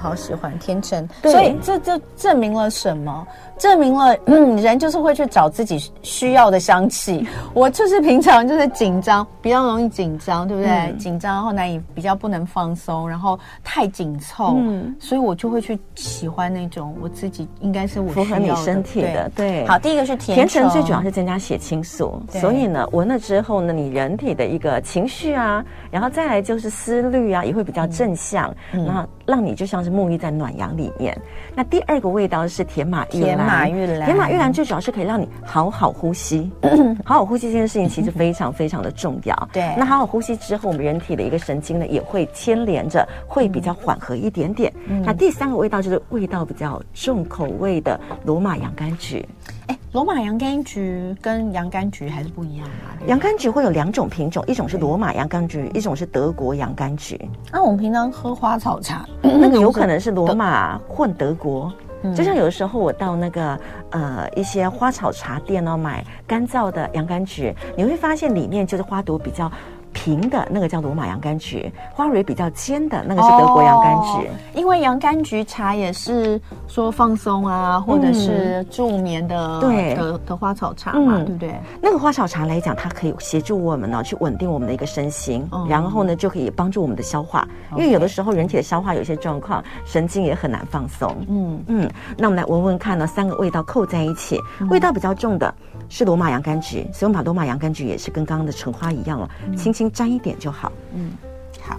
[0.00, 3.26] 好喜欢甜橙，所以这就证明了什么？
[3.56, 7.26] 证明了，嗯，人就是会去找自己需要的香气。
[7.54, 10.70] 我就是平常就是紧张，比较容易紧张，对不对？
[10.70, 19.30] 嗯、紧张然后难以比较不能放松，然后太紧凑，嗯，所以我就会去喜欢那种我自己应该是我符合你身体的。
[19.36, 31.16] 对，对好，第一个是甜橙，甜橙最主要是增加血清素，所以呢，闻了之后呢，你人体的一个情绪啊，然后再来就是思虑啊，也会比较正向，嗯、那让你就像是沐浴在暖阳里面。
[31.54, 33.43] 那第二个味道是甜马郁兰。
[33.44, 36.50] 马玉兰，甜马玉兰最主要是可以让你好好呼吸，
[37.04, 39.48] 好好呼吸这件事情其实非常非常的重要。
[39.52, 44.72] 对，那好好呼吸之后，我们人体的一个神经呢也会牵连着，会比较缓和一点点。
[45.04, 49.26] 那第三个味道就是味道比较重口味的罗马洋甘菊。
[49.66, 52.98] 哎罗马洋甘菊跟洋甘菊还是不一样啊？
[53.06, 57.18] 洋甘菊会有两种品种，一种是罗马洋甘菊，一种是德国洋甘菊。
[57.52, 61.72] 那、啊、我们平常喝花草茶，那个有可能是罗马混德国。
[62.12, 63.58] 就像有的时候我到那个
[63.90, 69.50] 呃一些花草茶店哦，买干燥的洋甘菊，你会发现里面就是花朵比较。
[69.94, 74.28] 平的那个叫罗马洋甘菊，花蕊比较尖的那个是德国洋甘菊。
[74.28, 76.38] 哦，因为洋甘菊茶也是
[76.68, 79.94] 说放松啊，或者是助眠的，嗯、对。
[79.94, 81.54] 的的花草茶嘛，嗯、对不对？
[81.80, 91.14] 那个花草茶来讲，它可以协助我们呢去稳定我们的一个身心，嗯、然后呢就可以帮助我们的消化，因为有的时候人体的消化有些状况，神经也很难放松。
[91.28, 91.62] 嗯。
[91.68, 95.54] 嗯，那我们来闻闻看呢，三个味道扣在一起，嗯、味道比较重的
[95.88, 99.94] 是罗马洋甘菊，所以我们把罗马洋甘菊也是跟刚刚的橙花一样了，轻、轻轻。
[99.94, 100.70] 沾一点就好。
[100.94, 101.12] 嗯，
[101.60, 101.76] 好，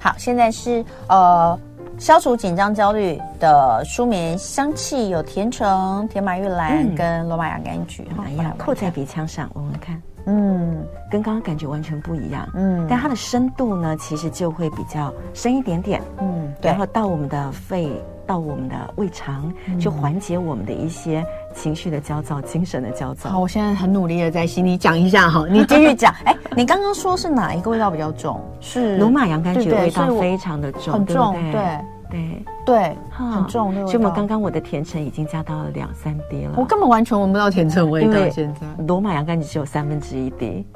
[0.00, 1.58] 好，现在是呃，
[1.98, 8.06] 消除紧张焦虑的舒眠香气，有甜橙、甜马玉兰跟罗马洋甘菊。
[8.24, 12.48] 哎呀，扣在鼻腔上闻闻看，嗯，跟刚刚感觉完全不一样。
[12.54, 16.02] 嗯，但它的深度呢，其实就会比较深一点点。
[16.20, 17.90] 嗯，对，然后到我们的肺。
[18.26, 21.22] 到我们的胃肠，就缓解我们的一些
[21.54, 23.30] 情绪的焦躁、精神的焦躁。
[23.30, 26.12] 好，我现在很努力的在心里讲一下哈，你继续讲。
[26.26, 28.40] 哎，你刚刚说是哪一个味道比较重？
[28.60, 31.78] 是罗马洋甘菊的味道非常的重，很重，对
[32.10, 33.72] 对对，很重。
[33.86, 38.28] 所以我们刚刚我的甜橙已经加到了两三滴了，我根本完全闻不到甜橙味道。
[38.30, 40.66] 现在罗马洋甘菊只有三分之一滴。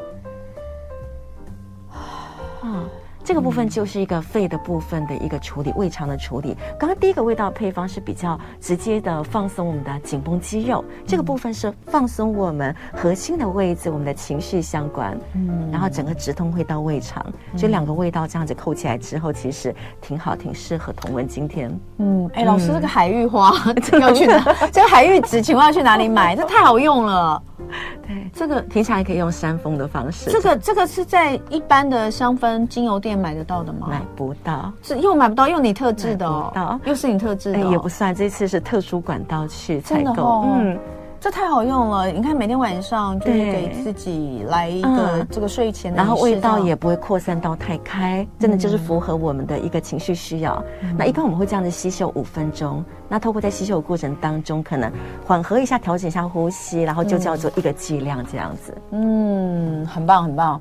[3.29, 6.57] 这个部分就是一个肺的部分的一个处理，胃肠的处理。
[6.79, 15.15] 刚刚第一个味道配方是比较直接的放松我们的紧绷肌肉，这个部分是放松我们核心的位置，我们的情绪相关。
[15.35, 17.23] 嗯，然后整个直通会到胃肠，
[17.55, 21.71] 就两个味道这样子扣起来之后，其实挺好，挺适合同文今天。
[21.99, 23.53] 嗯，哎，老师，这个海芋花
[24.01, 24.43] 要去哪？
[24.73, 26.35] 这个海芋籽，请问要去哪里买？
[26.35, 27.43] 这太好用了。
[28.07, 30.31] 对，这个平常也可以用扇风的方式。
[30.31, 33.89] 这个这个是在一般的香氛精油店买得到的吗？
[33.91, 40.23] 买不到，是又买不到，又你特制的哦，到又是你特制的，也不算，这次是特殊管道去采购。
[40.23, 40.79] 哦、嗯。
[41.21, 42.07] 这太好用了！
[42.07, 50.63] 你看，每天晚上就是给自己来一个这个睡前的，然后味道也不会扩散到太开，真的就是符合我们的一个情绪需要。
[50.97, 54.93] 那一般我们会这样子吸嗅五分钟，那透过在吸嗅的过程当中，可能
[55.27, 58.73] 缓和一下、调整一下呼吸，然后就叫做一个剂量这样子。
[58.93, 60.61] 嗯，很棒，很棒。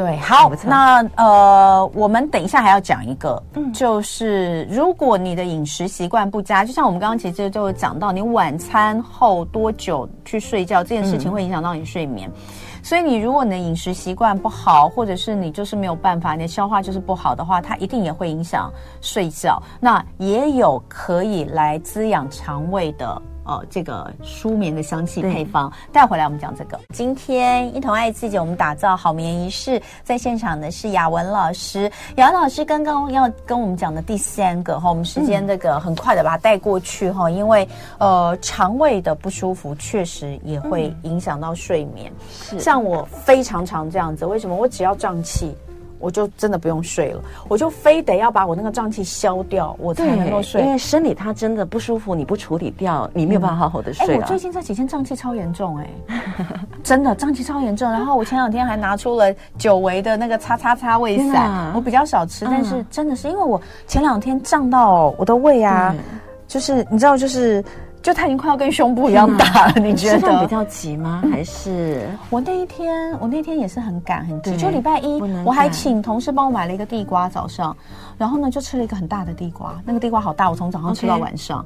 [0.00, 12.40] 对，好，那呃，我们等一下还要讲一个，嗯，就是如果你的饮食习惯不佳，就像我们刚刚其实就讲到，你晚餐后多久去睡觉这件事情会影响到你睡眠，嗯、
[12.82, 18.72] 所以你如果你的饮食习惯不好，或者是你就是没有办法，你的消化就是不好的话，它一定也会影响
[19.02, 19.62] 睡觉。
[19.80, 23.20] 那也有可以来滋养肠胃的。
[23.44, 26.78] 哦，这个舒眠的香气配方，带回来我们讲这个。
[26.94, 31.90] 今天一同爱自己，我们打造好眠仪式，在现场的是雅文老师。
[32.16, 37.66] 雅文老师刚刚要跟我们讲的第三个哈，我们时间这个很快的把它带过去哈，因为
[37.98, 42.12] 呃肠胃的不舒服确实也会影响到睡眠。
[42.30, 44.54] 是，像我非常常这样子，为什么？
[44.54, 45.54] 我只要胀气。
[46.00, 50.62] 我就真的不用睡了，我就非得要把我那个胀气消掉，我才能够睡。
[50.62, 54.14] 因为生理它真的不舒服，你不处理掉，你没有办法好好的睡。
[54.14, 56.46] 哎、嗯，我最近这几天胀气超严重、欸，哎，
[56.82, 57.90] 真的胀气超严重。
[57.90, 67.62] 然后我前两天还拿出了久违的那个叉叉叉胃散，啊、我比较少吃，但是真的是因为我前两天胀到我的胃啊，嗯、就是你知道就是。
[68.02, 70.40] 就它已经快要跟胸部一样大了， 你觉得？
[70.40, 71.22] 比较急吗？
[71.30, 74.56] 还是 我那一天，我那天也是很赶很急。
[74.56, 77.76] 就礼拜一，我还请同事帮我买了一个地瓜，早上，
[78.20, 81.64] 然后呢就吃了一个很大的地瓜，那个地瓜好大，我从早上吃到晚上。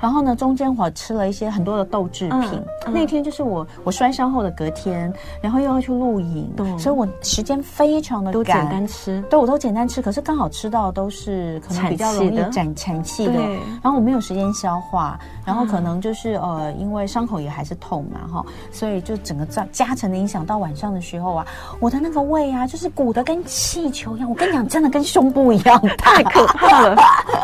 [0.00, 2.62] 然后呢中间我吃了一些很多的豆制品。
[2.86, 8.32] 那天就是我我摔伤后的隔天，然后又要去露营，所以我时间非常的赶。
[8.32, 13.34] 都简单吃，对，我都简单吃，可是刚好吃到都是可能比较容易产产气的，
[13.82, 15.68] 然后我没有时间消化，然后。
[15.68, 21.46] 可能就是呃，因为伤口也还是痛嘛，哈，所以就整个加加成的影响，到晚上的时候啊，
[21.78, 24.30] 我的那个胃啊，就是鼓的跟气球一样。
[24.30, 26.96] 我跟你讲，真的跟胸部一样大，太可怕了。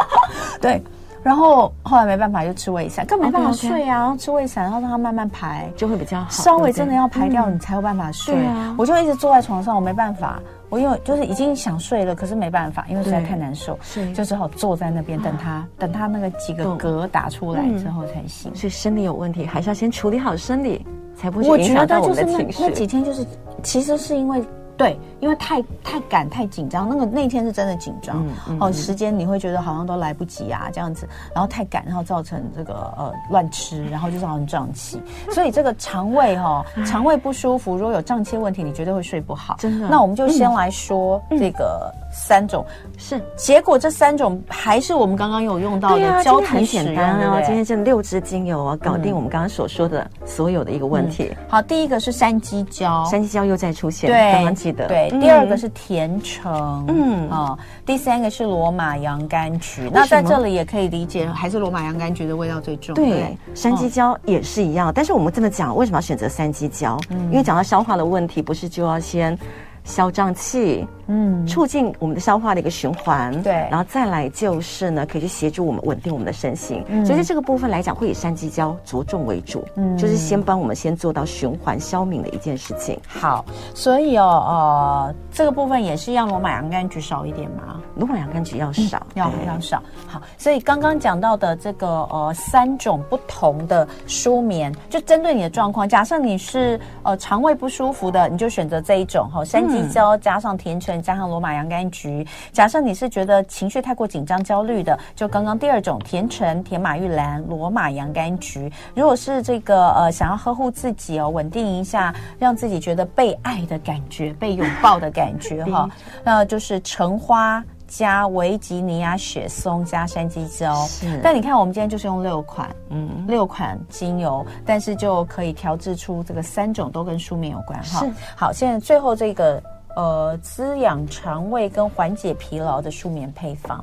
[0.60, 0.82] 对，
[1.22, 4.16] 然后后来没办法，就吃胃散，更没办法睡啊。
[4.18, 6.30] 吃胃散，然后让它慢慢排，就会比较好。
[6.30, 8.34] 稍微真的要排掉，你才有办法睡。
[8.34, 10.40] 对啊，我就一直坐在床上，我没办法。
[10.70, 13.78] 我因为就是已经想睡了，可是没办法，因为实在太难受，
[14.12, 18.52] 就只好坐在那边等他，等他那个几个嗝打出来之后才行。
[18.56, 20.84] 所以生理有问题，还是要先处理好生理，
[21.14, 22.62] 才不会影响到我们的情绪。
[22.62, 23.24] 那几天就是，
[23.62, 24.42] 其实是因为
[24.76, 35.00] 对，因为太太赶太紧张，那个那天是真的紧张、嗯嗯、哦，时间你会觉得好像都来不及啊，这样子，然后太赶，然后造成这个呃乱吃，然后就造成胀气，
[35.30, 39.56] 所以这个肠胃哈、哦，肠胃不舒服，如果有胀气问题，你绝对会睡不好。
[39.58, 42.64] 真的，那我们就先来说这个三种，
[42.96, 51.28] 是、嗯、结果这三种还是我们刚刚有用到的交替使用，很简单啊，今天这六支精油啊，搞定我们刚刚所说的所有的一个问题。
[51.30, 54.54] 嗯、好，第一个是山鸡椒，山鸡椒又再出现，对。
[54.54, 59.90] 记得对，第二个是甜橙，嗯啊、哦，第三个是罗马洋甘菊。
[59.92, 62.94] 那在这里也可以理解，还是罗马洋甘菊的味道最重。
[62.94, 64.90] 对，山鸡椒也是一样。
[64.90, 66.96] 哦、但是我们这么讲，为什么要选择山鸡椒？
[67.08, 69.36] 嗯、因为讲到消化的问题，不是就要先。
[69.84, 76.82] 消胀气，嗯，促进我们的消化的一个循环，对，然后再来就是呢，可以去协助我们稳定我们的身心。
[76.88, 82.98] 嗯，所以在这个部分来讲，会以山鸡椒着重为主，嗯，就是先帮我们先做到循环消敏的一件事情。
[83.06, 87.78] 好，所以哦，呃，这个部分也是要罗马洋甘菊少一点嘛？
[87.96, 89.82] 罗马洋甘菊要少，嗯、要要少。
[90.06, 99.73] 好，所以刚刚讲到的这个呃三种不同的舒眠，就针对你的状况，假设你是呃肠胃不舒服的，你就选择这一种哈、哦，山。
[99.74, 102.24] 鸡椒加上甜橙，加上罗马洋甘菊。
[102.52, 108.70] 假设你是觉得情绪太过紧张、焦虑的，就刚刚第二种甜橙、甜马玉兰、罗马洋甘菊。
[108.94, 115.88] 如果是这个呃想要呵护自己哦，稳定一下，让自己觉得被爱的感觉、被拥抱的感觉哈，
[116.22, 117.62] 那就是橙花
[117.96, 120.74] 加维吉尼亚雪松加山鸡椒。
[120.86, 121.20] 是。
[121.22, 128.00] 但你看，我们今天就是用六款，嗯，六款精油，但是就可以调制出这个三种都跟舒眠有关哈。
[128.00, 128.12] 是。
[128.36, 129.62] 好，现在最后这个。
[129.96, 133.78] 呃，滋养肠胃跟缓解疲劳的睡眠配方，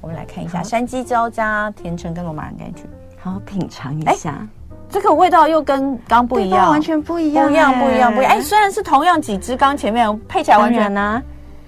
[0.00, 2.82] 我们来看一下：山鸡椒加甜橙跟罗马洋甘菊，
[3.22, 4.44] 好品尝一下。
[4.90, 8.32] 这个味道又跟刚不一样，完全不一样，不一样，不一样，不一样。
[8.32, 11.22] 哎，虽然是同样几支，刚前面配起来完全呢，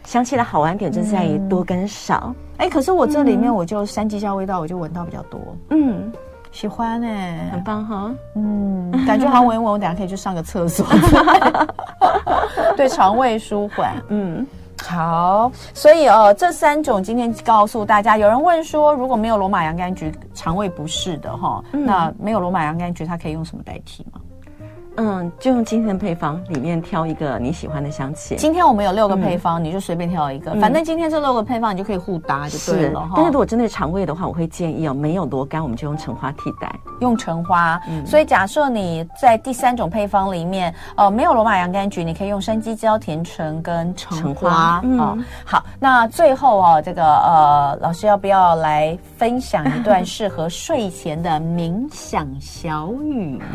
[0.09, 2.35] 香气的好玩点就在于多跟少。
[2.57, 5.39] 哎，可是我这里面我就山鸡椒味道我就闻到比较多，
[5.69, 6.11] 嗯。
[6.51, 10.85] 喜欢哎、欸，很棒哈，嗯，感觉好像闻一闻，我等下可以去上个厕所，
[12.75, 14.45] 对肠胃舒缓，嗯，
[14.83, 24.19] 好，所以呃，这三种今天告诉大家，有人问说，如果没有罗马洋甘菊，肠胃不适的哈，嗯、那没有罗马洋甘菊，它可以用什么代替吗？
[24.99, 28.35] 嗯，就用今天的配方里面挑一个你喜欢的香气。
[28.37, 30.51] 今天我们有六个配方，嗯、你就随便挑一个。
[30.51, 33.01] 嗯、反正今天这六个配方你就可以互搭就对了。
[33.01, 36.69] 哈，但是如果针对肠胃的话，我会建议哦，没有罗甘，我们就用橙花替代。
[37.01, 37.81] 用橙花。
[37.89, 38.05] 嗯。
[38.05, 44.81] 所以假设你在第三种配方里面，呃，没有罗马洋甘菊，你可以用山鸡椒、甜橙跟橙花。
[44.83, 45.19] 嗯、哦。
[45.45, 53.41] 好，那最后哦，这个呃，老师要不要来分享一段适合睡前的冥想小语？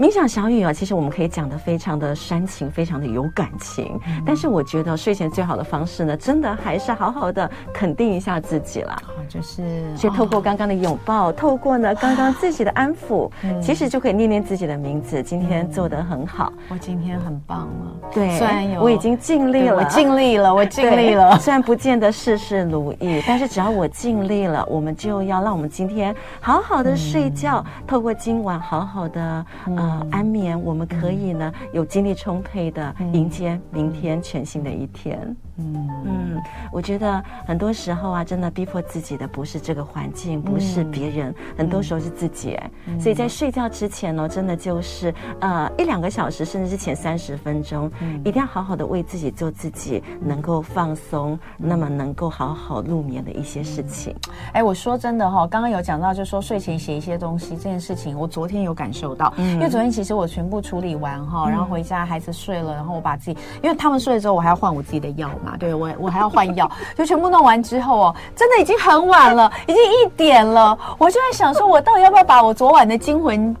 [0.00, 4.00] 冥想小语啊，其实我们可以讲的非常的煽情，非常的有感情。
[4.06, 8.96] 嗯、但是我觉得睡前最好的方式呢，真的还是好好的肯定一下自己啦。
[9.28, 15.22] 就是，所以透过刚刚的拥抱，哦、透过呢刚刚自己的安抚，嗯、其实就可以念念自己的名字。
[15.22, 18.10] 今天做得很好，我今天很棒了。
[18.10, 21.38] 对，虽然有我已经尽力了，我尽力了，我尽力了。
[21.38, 35.36] 虽然不见得事事如意， 但是只要我尽力了，我们就要让我们今天好好的睡觉，嗯、透过今晚好好的、嗯呃、安眠，我们可以呢、嗯、有精力充沛的迎接明天全新的一天。
[35.60, 35.90] 嗯。
[36.04, 36.42] 嗯，
[36.72, 42.58] 我觉得很多时候啊，真的逼迫自己的不是这个环境，不是别人，嗯、很多时候是自己。
[42.86, 54.14] 嗯、所以在睡觉之前呢，真的就是呃一两个小时，甚至是前三十分钟，嗯、一定要好好的为自己做自己能够放松，嗯、那么能够好好入眠的一些事情。
[54.52, 65.49] 哎、嗯，我说真的哈、哦，刚刚有讲到，就说睡前写一些东西这件事情，我昨天有感受到，嗯、因为昨天其实我全部处理完哈，然后回家孩子睡了，然后我把自己，因为他们睡了之后，我还要换我自己的药嘛。
[65.58, 70.78] 对我，我还要换药，就全部弄完之后哦，真的已经很晚了，已经一点了。
[70.98, 73.54] 我就在想说，我到底要不要把我昨晚的惊魂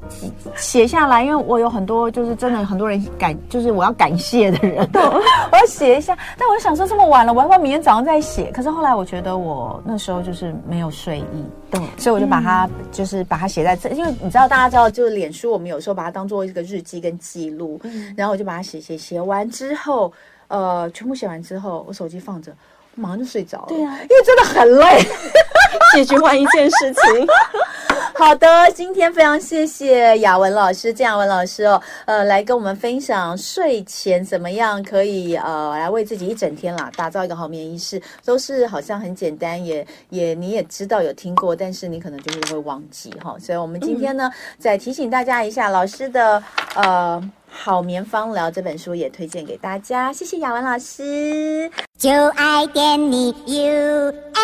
[0.56, 1.24] 写下来？
[1.24, 5.02] 因为我有很多，就是真的很多人感，就是我要感谢的人，对，
[5.52, 6.16] 我要写一下。
[6.38, 8.50] 但我就想说，这么晚了，我要不要明天早上再写？
[8.52, 17.80] 可是后来我觉得我那时候就是没有睡意，对，所以我就把它就是把它写在这，因为你知道，大家知道，就是脸书，我们有时候把它当做一个日记跟记录，
[18.16, 20.12] 然后我就把它写写写完之后。
[20.50, 22.52] 呃，全部写完之后，我手机放着，
[22.96, 23.66] 我马上就睡着了。
[23.68, 25.02] 对啊，因为真的很累，
[25.94, 27.26] 解决完一件事情。
[28.14, 43.38] 好的，今天非常谢谢雅文老师，郑雅文老师哦，呃，来跟我们分享睡前怎么样可以呃来为自己一整天啦打造一个好眠仪式，都是好像很简单，也也你也知道有听过，但是你可能就是会忘记哈、哦。
[43.40, 46.42] 所以我们今天呢，嗯、再提醒大家一下，老师的
[46.74, 47.30] 呃。
[47.50, 50.12] 好眠芳疗》这本书也推荐给大家。
[50.12, 54.40] 谢谢雅文老师，就爱点你 UFO。